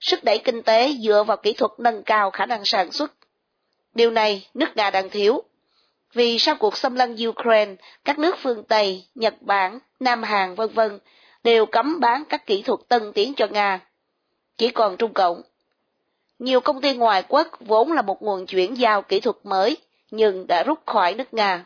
sức 0.00 0.24
đẩy 0.24 0.38
kinh 0.38 0.62
tế 0.62 0.92
dựa 1.04 1.24
vào 1.26 1.36
kỹ 1.36 1.52
thuật 1.52 1.70
nâng 1.78 2.02
cao 2.02 2.30
khả 2.30 2.46
năng 2.46 2.64
sản 2.64 2.92
xuất. 2.92 3.12
Điều 3.94 4.10
này 4.10 4.46
nước 4.54 4.76
Nga 4.76 4.90
đang 4.90 5.10
thiếu. 5.10 5.42
Vì 6.14 6.38
sau 6.38 6.54
cuộc 6.54 6.76
xâm 6.76 6.94
lăng 6.94 7.16
Ukraine, 7.28 7.74
các 8.04 8.18
nước 8.18 8.36
phương 8.42 8.64
Tây, 8.64 9.04
Nhật 9.14 9.34
Bản, 9.40 9.78
Nam 10.00 10.22
Hàn 10.22 10.54
vân 10.54 10.68
vân 10.68 10.98
đều 11.44 11.66
cấm 11.66 12.00
bán 12.00 12.24
các 12.28 12.46
kỹ 12.46 12.62
thuật 12.62 12.80
tân 12.88 13.12
tiến 13.12 13.34
cho 13.34 13.46
Nga. 13.46 13.80
Chỉ 14.56 14.68
còn 14.68 14.96
Trung 14.96 15.12
Cộng. 15.14 15.42
Nhiều 16.38 16.60
công 16.60 16.80
ty 16.80 16.94
ngoại 16.94 17.22
quốc 17.28 17.48
vốn 17.60 17.92
là 17.92 18.02
một 18.02 18.22
nguồn 18.22 18.46
chuyển 18.46 18.78
giao 18.78 19.02
kỹ 19.02 19.20
thuật 19.20 19.36
mới, 19.44 19.76
nhưng 20.10 20.46
đã 20.46 20.62
rút 20.62 20.78
khỏi 20.86 21.14
nước 21.14 21.34
Nga. 21.34 21.64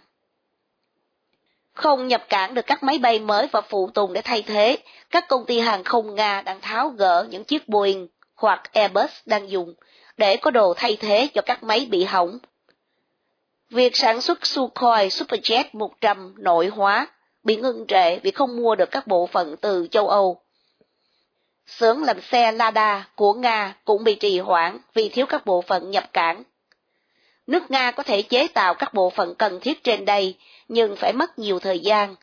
Không 1.74 2.08
nhập 2.08 2.24
cảng 2.28 2.54
được 2.54 2.66
các 2.66 2.82
máy 2.82 2.98
bay 2.98 3.18
mới 3.18 3.46
và 3.52 3.60
phụ 3.60 3.90
tùng 3.94 4.12
để 4.12 4.22
thay 4.22 4.42
thế, 4.42 4.78
các 5.10 5.28
công 5.28 5.44
ty 5.46 5.60
hàng 5.60 5.84
không 5.84 6.14
Nga 6.14 6.42
đang 6.42 6.60
tháo 6.60 6.88
gỡ 6.88 7.26
những 7.30 7.44
chiếc 7.44 7.68
Boeing 7.68 8.08
hoặc 8.34 8.72
Airbus 8.72 9.10
đang 9.26 9.50
dùng 9.50 9.74
để 10.16 10.36
có 10.36 10.50
đồ 10.50 10.74
thay 10.76 10.96
thế 11.00 11.28
cho 11.34 11.42
các 11.42 11.62
máy 11.62 11.86
bị 11.90 12.04
hỏng. 12.04 12.38
Việc 13.70 13.96
sản 13.96 14.20
xuất 14.20 14.46
Sukhoi 14.46 15.08
Superjet 15.08 15.64
100 15.72 16.34
nội 16.38 16.66
hóa 16.66 17.06
bị 17.44 17.56
ngưng 17.56 17.84
trệ 17.88 18.18
vì 18.18 18.30
không 18.30 18.56
mua 18.56 18.74
được 18.74 18.90
các 18.90 19.06
bộ 19.06 19.26
phận 19.26 19.56
từ 19.56 19.88
châu 19.90 20.08
Âu. 20.08 20.40
Xưởng 21.66 22.02
làm 22.02 22.20
xe 22.20 22.52
Lada 22.52 23.08
của 23.16 23.32
Nga 23.32 23.76
cũng 23.84 24.04
bị 24.04 24.14
trì 24.14 24.38
hoãn 24.38 24.78
vì 24.94 25.08
thiếu 25.08 25.26
các 25.26 25.46
bộ 25.46 25.62
phận 25.62 25.90
nhập 25.90 26.12
cảng. 26.12 26.42
Nước 27.46 27.70
Nga 27.70 27.90
có 27.90 28.02
thể 28.02 28.22
chế 28.22 28.48
tạo 28.48 28.74
các 28.74 28.94
bộ 28.94 29.10
phận 29.10 29.34
cần 29.34 29.60
thiết 29.60 29.84
trên 29.84 30.04
đây, 30.04 30.36
nhưng 30.68 30.96
phải 30.96 31.12
mất 31.12 31.38
nhiều 31.38 31.58
thời 31.58 31.78
gian. 31.78 32.14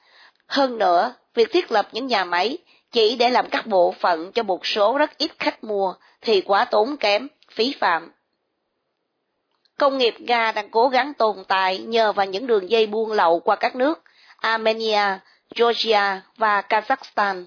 Hơn 0.48 0.78
nữa, 0.78 1.14
việc 1.34 1.52
thiết 1.52 1.72
lập 1.72 1.88
những 1.92 2.08
nhà 2.08 2.26
máy 2.26 2.58
chỉ 2.92 3.16
để 3.16 3.30
làm 3.30 3.50
các 3.50 3.68
bộ 3.68 3.94
phận 4.00 4.32
cho 4.32 4.44
một 4.44 4.66
số 4.66 4.98
rất 4.98 5.18
ít 5.18 5.32
khách 5.40 5.64
mua 5.64 5.94
thì 6.22 6.42
quá 6.42 6.66
tốn 6.66 6.98
kém, 6.98 7.28
phí 7.52 7.76
phạm. 7.80 8.12
Công 9.80 9.98
nghiệp 9.98 10.16
Nga 10.20 10.52
đang 10.52 10.70
cố 10.70 10.88
gắng 10.88 11.14
tồn 11.14 11.44
tại 11.48 11.78
nhờ 11.78 12.12
vào 12.12 12.26
những 12.26 12.48
đường 12.48 12.70
dây 12.70 12.88
buôn 12.88 13.12
lậu 13.12 13.40
qua 13.40 13.56
các 13.56 13.76
nước 13.76 14.04
Armenia, 14.38 15.20
Georgia 15.56 16.22
và 16.38 16.62
Kazakhstan. 16.62 17.46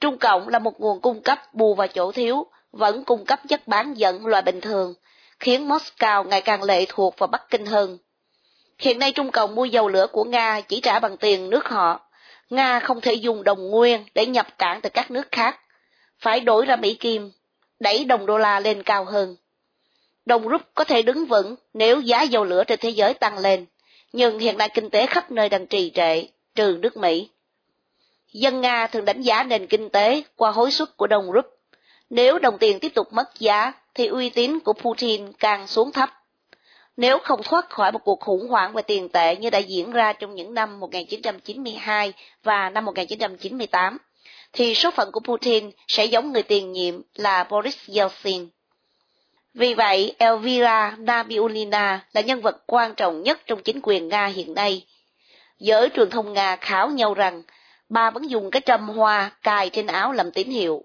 Trung 0.00 0.18
Cộng 0.18 0.48
là 0.48 0.58
một 0.58 0.80
nguồn 0.80 1.00
cung 1.00 1.22
cấp 1.22 1.54
bù 1.54 1.74
vào 1.74 1.88
chỗ 1.88 2.12
thiếu, 2.12 2.46
vẫn 2.72 3.04
cung 3.04 3.24
cấp 3.24 3.40
chất 3.48 3.68
bán 3.68 3.94
dẫn 3.94 4.26
loại 4.26 4.42
bình 4.42 4.60
thường, 4.60 4.94
khiến 5.40 5.68
Moscow 5.68 6.24
ngày 6.24 6.40
càng 6.40 6.62
lệ 6.62 6.86
thuộc 6.88 7.18
vào 7.18 7.26
Bắc 7.26 7.50
Kinh 7.50 7.66
hơn. 7.66 7.98
Hiện 8.78 8.98
nay 8.98 9.12
Trung 9.12 9.30
Cộng 9.30 9.54
mua 9.54 9.64
dầu 9.64 9.88
lửa 9.88 10.06
của 10.12 10.24
Nga 10.24 10.60
chỉ 10.60 10.80
trả 10.80 10.98
bằng 10.98 11.16
tiền 11.16 11.50
nước 11.50 11.68
họ. 11.68 12.00
Nga 12.50 12.80
không 12.80 13.00
thể 13.00 13.14
dùng 13.14 13.44
đồng 13.44 13.70
nguyên 13.70 14.04
để 14.14 14.26
nhập 14.26 14.46
cảng 14.58 14.80
từ 14.80 14.90
các 14.90 15.10
nước 15.10 15.28
khác, 15.32 15.60
phải 16.18 16.40
đổi 16.40 16.66
ra 16.66 16.76
Mỹ 16.76 16.94
Kim, 16.94 17.30
đẩy 17.80 18.04
đồng 18.04 18.26
đô 18.26 18.38
la 18.38 18.60
lên 18.60 18.82
cao 18.82 19.04
hơn. 19.04 19.36
Đồng 20.28 20.48
rúp 20.48 20.62
có 20.74 20.84
thể 20.84 21.02
đứng 21.02 21.26
vững 21.26 21.54
nếu 21.74 22.00
giá 22.00 22.22
dầu 22.22 22.44
lửa 22.44 22.64
trên 22.64 22.78
thế 22.82 22.90
giới 22.90 23.14
tăng 23.14 23.38
lên, 23.38 23.66
nhưng 24.12 24.38
hiện 24.38 24.58
nay 24.58 24.68
kinh 24.74 24.90
tế 24.90 25.06
khắp 25.06 25.30
nơi 25.30 25.48
đang 25.48 25.66
trì 25.66 25.90
trệ, 25.94 26.22
trừ 26.54 26.78
nước 26.80 26.96
Mỹ. 26.96 27.28
Dân 28.32 28.60
Nga 28.60 28.86
thường 28.86 29.04
đánh 29.04 29.22
giá 29.22 29.42
nền 29.42 29.66
kinh 29.66 29.90
tế 29.90 30.22
qua 30.36 30.50
hối 30.50 30.70
suất 30.70 30.96
của 30.96 31.06
đồng 31.06 31.32
rúp. 31.34 31.44
Nếu 32.10 32.38
đồng 32.38 32.58
tiền 32.58 32.80
tiếp 32.80 32.94
tục 32.94 33.12
mất 33.12 33.38
giá, 33.38 33.72
thì 33.94 34.06
uy 34.06 34.30
tín 34.30 34.60
của 34.60 34.72
Putin 34.72 35.32
càng 35.32 35.66
xuống 35.66 35.92
thấp. 35.92 36.10
Nếu 36.96 37.18
không 37.18 37.42
thoát 37.42 37.70
khỏi 37.70 37.92
một 37.92 38.00
cuộc 38.04 38.20
khủng 38.20 38.48
hoảng 38.48 38.72
về 38.72 38.82
tiền 38.82 39.08
tệ 39.08 39.36
như 39.36 39.50
đã 39.50 39.58
diễn 39.58 39.90
ra 39.90 40.12
trong 40.12 40.34
những 40.34 40.54
năm 40.54 40.80
1992 40.80 42.12
và 42.42 42.70
năm 42.70 42.84
1998, 42.84 43.98
thì 44.52 44.74
số 44.74 44.90
phận 44.90 45.12
của 45.12 45.20
Putin 45.20 45.70
sẽ 45.88 46.04
giống 46.04 46.32
người 46.32 46.42
tiền 46.42 46.72
nhiệm 46.72 47.02
là 47.14 47.44
Boris 47.44 47.76
Yeltsin. 47.94 48.48
Vì 49.58 49.74
vậy, 49.74 50.14
Elvira 50.18 50.96
Nabiulina 50.98 52.00
là 52.12 52.20
nhân 52.20 52.40
vật 52.40 52.62
quan 52.66 52.94
trọng 52.94 53.22
nhất 53.22 53.40
trong 53.46 53.62
chính 53.62 53.80
quyền 53.82 54.08
Nga 54.08 54.26
hiện 54.26 54.54
nay. 54.54 54.86
Giới 55.58 55.88
truyền 55.88 56.10
thông 56.10 56.32
Nga 56.32 56.56
khảo 56.56 56.90
nhau 56.90 57.14
rằng 57.14 57.42
bà 57.88 58.10
vẫn 58.10 58.30
dùng 58.30 58.50
cái 58.50 58.60
trầm 58.60 58.88
hoa 58.88 59.30
cài 59.42 59.70
trên 59.70 59.86
áo 59.86 60.12
làm 60.12 60.30
tín 60.30 60.50
hiệu. 60.50 60.84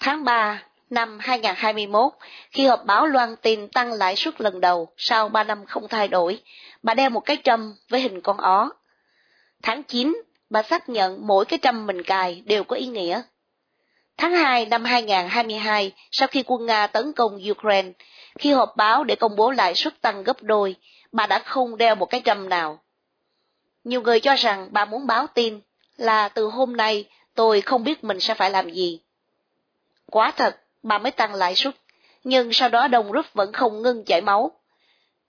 Tháng 0.00 0.24
3 0.24 0.62
năm 0.90 1.18
2021, 1.20 2.12
khi 2.50 2.66
họp 2.66 2.84
báo 2.84 3.06
loan 3.06 3.36
tin 3.36 3.68
tăng 3.68 3.92
lãi 3.92 4.16
suất 4.16 4.40
lần 4.40 4.60
đầu 4.60 4.88
sau 4.96 5.28
3 5.28 5.44
năm 5.44 5.66
không 5.66 5.88
thay 5.88 6.08
đổi, 6.08 6.42
bà 6.82 6.94
đeo 6.94 7.10
một 7.10 7.20
cái 7.20 7.36
trâm 7.44 7.74
với 7.88 8.00
hình 8.00 8.20
con 8.20 8.36
ó. 8.36 8.70
Tháng 9.62 9.82
9, 9.82 10.22
bà 10.50 10.62
xác 10.62 10.88
nhận 10.88 11.26
mỗi 11.26 11.44
cái 11.44 11.58
trâm 11.62 11.86
mình 11.86 12.02
cài 12.02 12.42
đều 12.46 12.64
có 12.64 12.76
ý 12.76 12.86
nghĩa. 12.86 13.22
Tháng 14.16 14.34
2 14.34 14.66
năm 14.66 14.84
2022, 14.84 15.92
sau 16.10 16.28
khi 16.28 16.42
quân 16.46 16.66
Nga 16.66 16.86
tấn 16.86 17.12
công 17.12 17.38
Ukraine, 17.50 17.90
khi 18.38 18.52
họp 18.52 18.76
báo 18.76 19.04
để 19.04 19.16
công 19.16 19.36
bố 19.36 19.50
lãi 19.50 19.74
suất 19.74 20.00
tăng 20.00 20.24
gấp 20.24 20.42
đôi, 20.42 20.76
bà 21.12 21.26
đã 21.26 21.38
không 21.38 21.76
đeo 21.76 21.94
một 21.94 22.06
cái 22.06 22.22
trâm 22.24 22.48
nào. 22.48 22.80
Nhiều 23.84 24.02
người 24.02 24.20
cho 24.20 24.34
rằng 24.34 24.68
bà 24.70 24.84
muốn 24.84 25.06
báo 25.06 25.26
tin 25.26 25.60
là 25.96 26.28
từ 26.28 26.46
hôm 26.46 26.76
nay 26.76 27.08
tôi 27.34 27.60
không 27.60 27.84
biết 27.84 28.04
mình 28.04 28.20
sẽ 28.20 28.34
phải 28.34 28.50
làm 28.50 28.70
gì. 28.70 29.00
Quá 30.10 30.32
thật, 30.36 30.56
bà 30.82 30.98
mới 30.98 31.12
tăng 31.12 31.34
lãi 31.34 31.54
suất, 31.54 31.74
nhưng 32.24 32.52
sau 32.52 32.68
đó 32.68 32.88
đồng 32.88 33.12
rút 33.12 33.26
vẫn 33.34 33.52
không 33.52 33.82
ngưng 33.82 34.04
chảy 34.04 34.20
máu. 34.20 34.52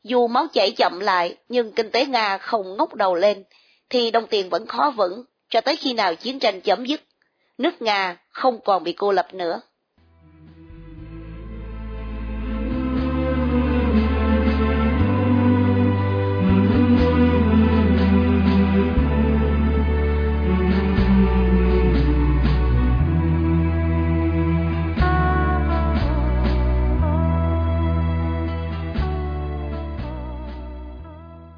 Dù 0.03 0.27
máu 0.27 0.47
chảy 0.53 0.71
chậm 0.71 0.99
lại, 0.99 1.37
nhưng 1.49 1.71
kinh 1.71 1.91
tế 1.91 2.05
Nga 2.05 2.37
không 2.37 2.77
ngóc 2.77 2.95
đầu 2.95 3.15
lên, 3.15 3.43
thì 3.89 4.11
đồng 4.11 4.27
tiền 4.27 4.49
vẫn 4.49 4.67
khó 4.67 4.93
vững 4.95 5.23
cho 5.49 5.61
tới 5.61 5.75
khi 5.75 5.93
nào 5.93 6.15
chiến 6.15 6.39
tranh 6.39 6.61
chấm 6.61 6.85
dứt. 6.85 7.01
Nước 7.57 7.81
Nga 7.81 8.17
không 8.29 8.59
còn 8.65 8.83
bị 8.83 8.93
cô 8.93 9.11
lập 9.11 9.27
nữa. 9.33 9.61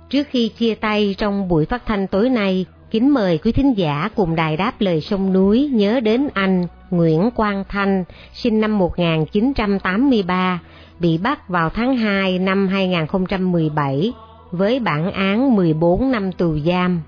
Trước 0.09 0.27
khi 0.29 0.49
chia 0.49 0.75
tay 0.75 1.15
trong 1.17 1.47
buổi 1.47 1.65
phát 1.65 1.85
thanh 1.85 2.07
tối 2.07 2.29
nay, 2.29 2.65
kính 2.91 3.13
mời 3.13 3.37
quý 3.37 3.51
thính 3.51 3.77
giả 3.77 4.09
cùng 4.15 4.35
đài 4.35 4.57
đáp 4.57 4.73
lời 4.79 5.01
sông 5.01 5.33
núi 5.33 5.69
nhớ 5.73 5.99
đến 5.99 6.27
anh 6.33 6.67
Nguyễn 6.89 7.31
Quang 7.31 7.63
Thanh, 7.69 8.03
sinh 8.33 8.61
năm 8.61 8.77
1983, 8.77 10.59
bị 10.99 11.17
bắt 11.17 11.49
vào 11.49 11.69
tháng 11.69 11.97
2 11.97 12.39
năm 12.39 12.67
2017 12.67 14.13
với 14.51 14.79
bản 14.79 15.11
án 15.11 15.55
14 15.55 16.11
năm 16.11 16.31
tù 16.31 16.57
giam. 16.59 17.01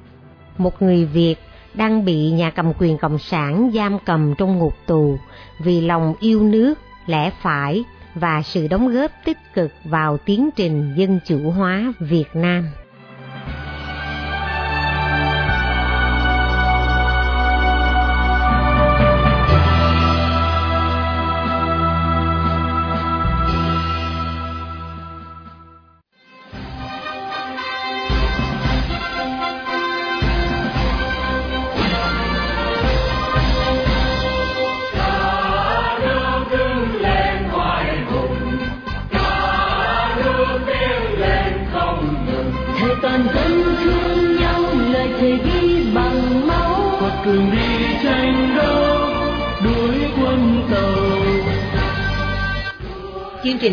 Một 0.57 0.81
người 0.81 1.05
Việt 1.05 1.35
đang 1.73 2.05
bị 2.05 2.31
nhà 2.31 2.49
cầm 2.49 2.73
quyền 2.79 2.97
Cộng 2.97 3.17
sản 3.17 3.71
giam 3.73 3.97
cầm 4.05 4.33
trong 4.37 4.59
ngục 4.59 4.73
tù 4.87 5.17
vì 5.59 5.81
lòng 5.81 6.13
yêu 6.19 6.43
nước, 6.43 6.73
lẽ 7.05 7.31
phải 7.41 7.83
và 8.15 8.41
sự 8.41 8.67
đóng 8.67 8.93
góp 8.93 9.11
tích 9.25 9.37
cực 9.53 9.71
vào 9.83 10.17
tiến 10.17 10.49
trình 10.55 10.93
dân 10.97 11.19
chủ 11.25 11.51
hóa 11.51 11.93
Việt 11.99 12.27
Nam. 12.33 12.63